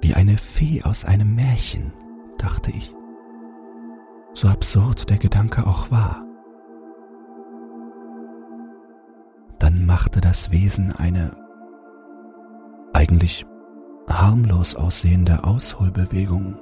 wie 0.00 0.14
eine 0.14 0.38
Fee 0.38 0.82
aus 0.82 1.04
einem 1.04 1.34
Märchen, 1.34 1.92
dachte 2.38 2.70
ich. 2.72 2.94
So 4.32 4.48
absurd 4.48 5.08
der 5.10 5.18
Gedanke 5.18 5.66
auch 5.66 5.90
war. 5.90 6.24
Dann 9.58 9.86
machte 9.86 10.20
das 10.20 10.50
Wesen 10.50 10.92
eine 10.96 11.36
eigentlich 12.92 13.46
harmlos 14.10 14.74
aussehende 14.74 15.44
Ausholbewegung 15.44 16.56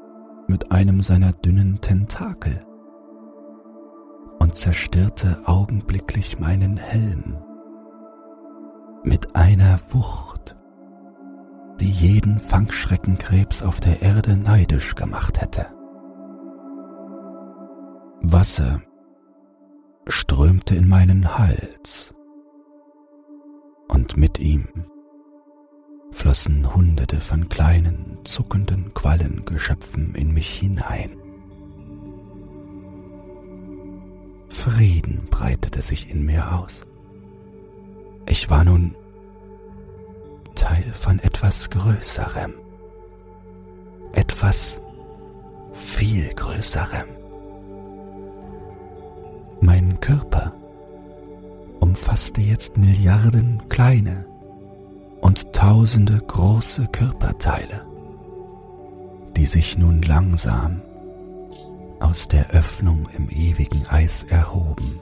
mit 0.46 0.70
einem 0.72 1.02
seiner 1.02 1.32
dünnen 1.32 1.80
Tentakel 1.80 2.60
und 4.38 4.54
zerstörte 4.54 5.38
augenblicklich 5.44 6.38
meinen 6.38 6.76
Helm 6.76 7.38
mit 9.02 9.34
einer 9.34 9.78
Wucht, 9.90 10.56
die 11.80 11.90
jeden 11.90 12.40
Fangschreckenkrebs 12.40 13.62
auf 13.62 13.80
der 13.80 14.02
Erde 14.02 14.36
neidisch 14.36 14.94
gemacht 14.94 15.40
hätte. 15.40 15.66
Wasser 18.20 18.80
strömte 20.06 20.74
in 20.74 20.88
meinen 20.88 21.38
Hals 21.38 22.12
und 23.88 24.16
mit 24.16 24.38
ihm 24.38 24.68
flossen 26.10 26.74
Hunderte 26.74 27.20
von 27.20 27.48
kleinen, 27.48 28.18
zuckenden 28.24 28.92
Quallengeschöpfen 28.94 30.14
in 30.14 30.32
mich 30.32 30.48
hinein. 30.48 31.16
Frieden 34.48 35.26
breitete 35.30 35.82
sich 35.82 36.10
in 36.10 36.24
mir 36.24 36.52
aus. 36.58 36.86
Ich 38.26 38.50
war 38.50 38.64
nun 38.64 38.94
Teil 40.54 40.92
von 40.92 41.18
etwas 41.20 41.70
Größerem, 41.70 42.52
etwas 44.12 44.82
viel 45.72 46.28
Größerem. 46.34 47.06
Mein 49.60 50.00
Körper 50.00 50.54
umfasste 51.80 52.40
jetzt 52.40 52.76
Milliarden 52.76 53.68
kleine 53.68 54.26
und 55.20 55.52
tausende 55.52 56.18
große 56.18 56.86
Körperteile, 56.88 57.84
die 59.36 59.46
sich 59.46 59.78
nun 59.78 60.02
langsam 60.02 60.80
aus 62.00 62.28
der 62.28 62.50
Öffnung 62.50 63.02
im 63.16 63.28
ewigen 63.30 63.86
Eis 63.88 64.22
erhoben 64.24 65.00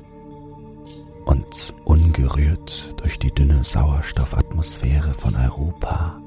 und 1.27 1.75
ungerührt 1.85 2.95
durch 3.01 3.19
die 3.19 3.33
dünne 3.33 3.62
Sauerstoffatmosphäre 3.64 5.12
von 5.12 5.35
Europa 5.35 6.21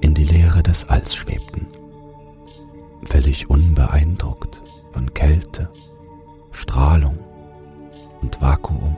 in 0.00 0.14
die 0.14 0.24
Leere 0.24 0.62
des 0.62 0.88
Alls 0.88 1.14
schwebten, 1.14 1.66
völlig 3.04 3.50
unbeeindruckt 3.50 4.62
von 4.92 5.12
Kälte, 5.12 5.70
Strahlung 6.52 7.18
und 8.22 8.40
Vakuum. 8.40 8.96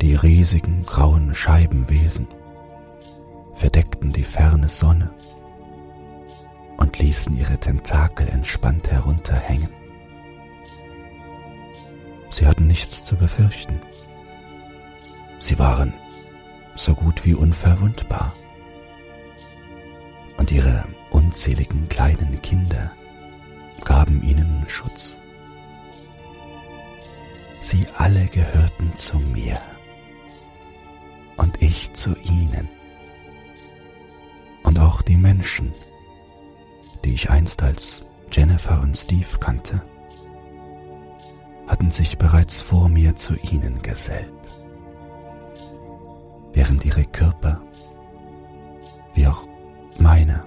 Die 0.00 0.14
riesigen 0.14 0.86
grauen 0.86 1.34
Scheibenwesen 1.34 2.28
verdeckten 3.54 4.12
die 4.12 4.22
ferne 4.22 4.68
Sonne 4.68 5.10
und 6.76 6.98
ließen 7.00 7.36
ihre 7.36 7.58
Tentakel 7.58 8.28
entspannt 8.28 8.92
herunterhängen. 8.92 9.70
Sie 12.30 12.46
hatten 12.46 12.68
nichts 12.68 13.02
zu 13.02 13.16
befürchten. 13.16 13.80
Sie 15.40 15.58
waren 15.58 15.92
so 16.76 16.94
gut 16.94 17.24
wie 17.24 17.34
unverwundbar. 17.34 18.34
Und 20.36 20.52
ihre 20.52 20.84
unzähligen 21.10 21.88
kleinen 21.88 22.40
Kinder 22.40 22.92
gaben 23.84 24.22
ihnen 24.22 24.64
Schutz. 24.68 25.18
Sie 27.58 27.86
alle 27.96 28.26
gehörten 28.26 28.94
zu 28.94 29.18
mir 29.18 29.58
und 31.38 31.62
ich 31.62 31.94
zu 31.94 32.14
ihnen. 32.18 32.68
Und 34.64 34.78
auch 34.78 35.00
die 35.00 35.16
Menschen, 35.16 35.72
die 37.04 37.14
ich 37.14 37.30
einst 37.30 37.62
als 37.62 38.02
Jennifer 38.30 38.80
und 38.82 38.94
Steve 38.96 39.38
kannte, 39.40 39.82
hatten 41.66 41.90
sich 41.90 42.18
bereits 42.18 42.60
vor 42.60 42.88
mir 42.88 43.16
zu 43.16 43.34
ihnen 43.36 43.80
gesellt, 43.80 44.32
während 46.52 46.84
ihre 46.84 47.04
Körper, 47.04 47.62
wie 49.14 49.26
auch 49.26 49.46
meine, 49.98 50.44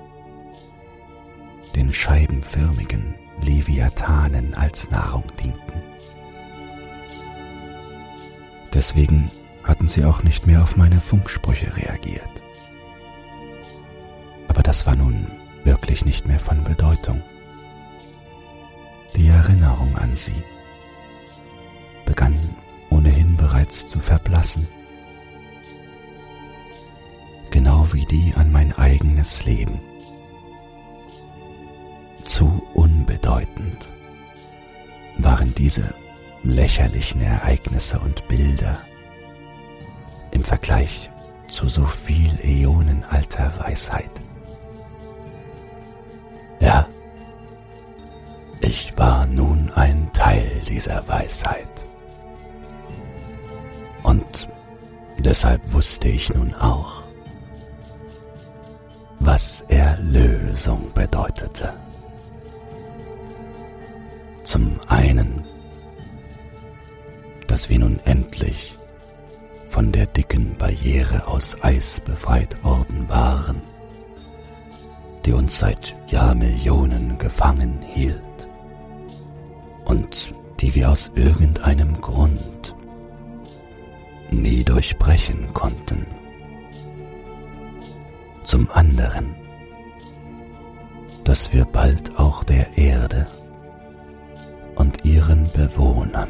den 1.75 1.91
scheibenförmigen 1.91 3.15
Leviathanen 3.41 4.53
als 4.53 4.91
Nahrung 4.91 5.23
dienten. 5.39 5.81
Deswegen 8.73 9.31
hatten 9.63 9.87
sie 9.87 10.05
auch 10.05 10.23
nicht 10.23 10.47
mehr 10.47 10.63
auf 10.63 10.77
meine 10.77 10.99
Funksprüche 10.99 11.75
reagiert. 11.75 12.29
Aber 14.47 14.63
das 14.63 14.85
war 14.85 14.95
nun 14.95 15.27
wirklich 15.63 16.05
nicht 16.05 16.27
mehr 16.27 16.39
von 16.39 16.63
Bedeutung. 16.63 17.21
Die 19.15 19.27
Erinnerung 19.27 19.95
an 19.97 20.15
sie 20.15 20.43
begann 22.05 22.37
ohnehin 22.89 23.37
bereits 23.37 23.87
zu 23.87 23.99
verblassen, 23.99 24.67
genau 27.51 27.87
wie 27.93 28.05
die 28.05 28.33
an 28.35 28.51
mein 28.51 28.73
eigenes 28.77 29.45
Leben. 29.45 29.79
Zu 32.23 32.67
unbedeutend 32.73 33.91
waren 35.17 35.53
diese 35.55 35.93
lächerlichen 36.43 37.21
Ereignisse 37.21 37.99
und 37.99 38.27
Bilder 38.27 38.81
im 40.41 40.45
Vergleich 40.45 41.11
zu 41.47 41.69
so 41.69 41.85
viel 41.85 42.33
Äonen 42.43 43.03
alter 43.11 43.53
Weisheit. 43.59 44.09
Ja, 46.59 46.87
ich 48.59 48.97
war 48.97 49.27
nun 49.27 49.69
ein 49.75 50.11
Teil 50.13 50.49
dieser 50.67 51.07
Weisheit. 51.07 51.85
Und 54.01 54.47
deshalb 55.19 55.61
wusste 55.71 56.07
ich 56.07 56.33
nun 56.33 56.55
auch, 56.55 57.03
was 59.19 59.61
Erlösung 59.67 60.91
bedeutete. 60.95 61.71
Zum 64.41 64.79
einen, 64.87 65.45
dass 67.45 67.69
wir 67.69 67.77
nun 67.77 67.99
endlich 68.05 68.75
von 69.71 69.93
der 69.93 70.05
dicken 70.05 70.57
Barriere 70.57 71.27
aus 71.27 71.55
Eis 71.63 72.01
befreit 72.01 72.61
worden 72.61 73.07
waren, 73.07 73.61
die 75.25 75.31
uns 75.31 75.59
seit 75.59 75.95
Jahrmillionen 76.07 77.17
gefangen 77.17 77.79
hielt 77.81 78.49
und 79.85 80.33
die 80.59 80.75
wir 80.75 80.91
aus 80.91 81.09
irgendeinem 81.15 82.01
Grund 82.01 82.75
nie 84.29 84.65
durchbrechen 84.65 85.53
konnten. 85.53 86.05
Zum 88.43 88.69
anderen, 88.71 89.35
dass 91.23 91.53
wir 91.53 91.63
bald 91.63 92.19
auch 92.19 92.43
der 92.43 92.77
Erde 92.77 93.25
und 94.75 95.05
ihren 95.05 95.49
Bewohnern 95.53 96.27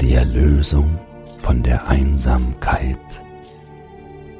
die 0.00 0.14
Erlösung 0.14 0.98
von 1.38 1.62
der 1.62 1.88
Einsamkeit 1.88 3.22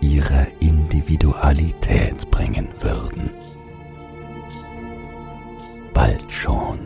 ihrer 0.01 0.47
Individualität 0.61 2.31
bringen 2.31 2.69
würden. 2.81 3.31
Bald 5.95 6.31
schon, 6.31 6.79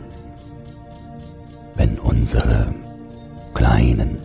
wenn 1.75 1.99
unsere 1.99 2.73
kleinen 3.53 4.17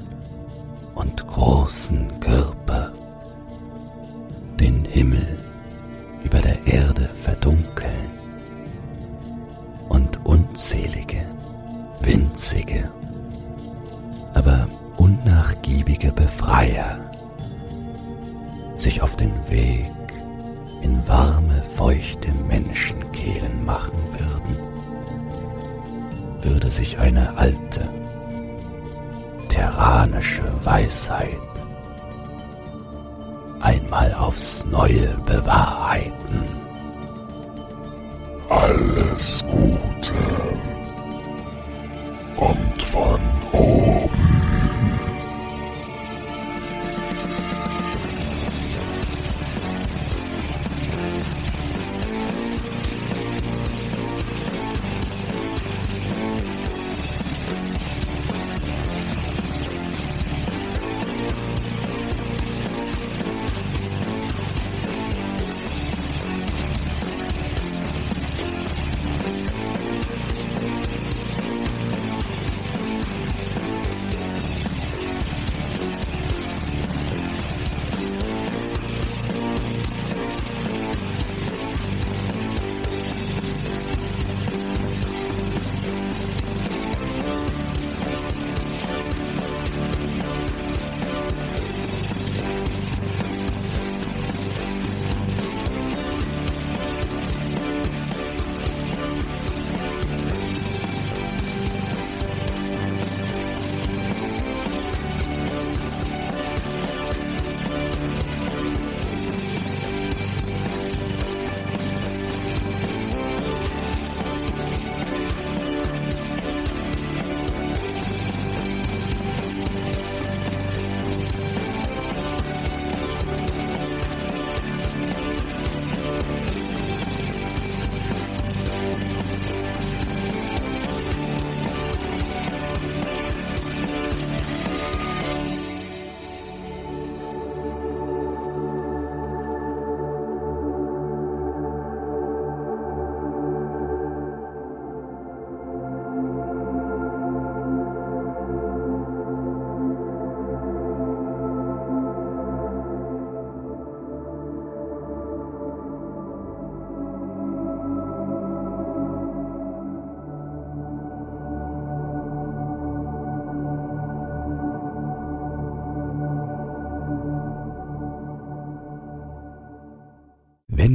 und 0.94 1.26
großen 1.26 2.20
Körper 2.20 2.92
den 4.60 4.84
Himmel 4.84 5.38
über 6.24 6.38
der 6.38 6.66
Erde 6.66 7.10
verdunkeln 7.22 8.10
und 9.88 10.24
unzählige 10.24 11.24
winzige 12.00 12.90
aber 14.36 14.68
unnachgiebige 14.98 16.12
Befreier 16.12 16.98
sich 18.76 19.00
auf 19.00 19.16
den 19.16 19.32
Weg 19.48 19.90
in 20.82 21.08
warme, 21.08 21.62
feuchte 21.74 22.30
Menschenkehlen 22.46 23.64
machen 23.64 23.98
würden, 24.18 24.58
würde 26.42 26.70
sich 26.70 26.98
eine 26.98 27.34
alte, 27.38 27.88
terranische 29.48 30.44
Weisheit 30.62 31.38
einmal 33.60 34.12
aufs 34.12 34.66
Neue 34.66 35.16
bewahrheiten. 35.24 36.44
Alles 38.50 39.42
Gute 39.50 39.75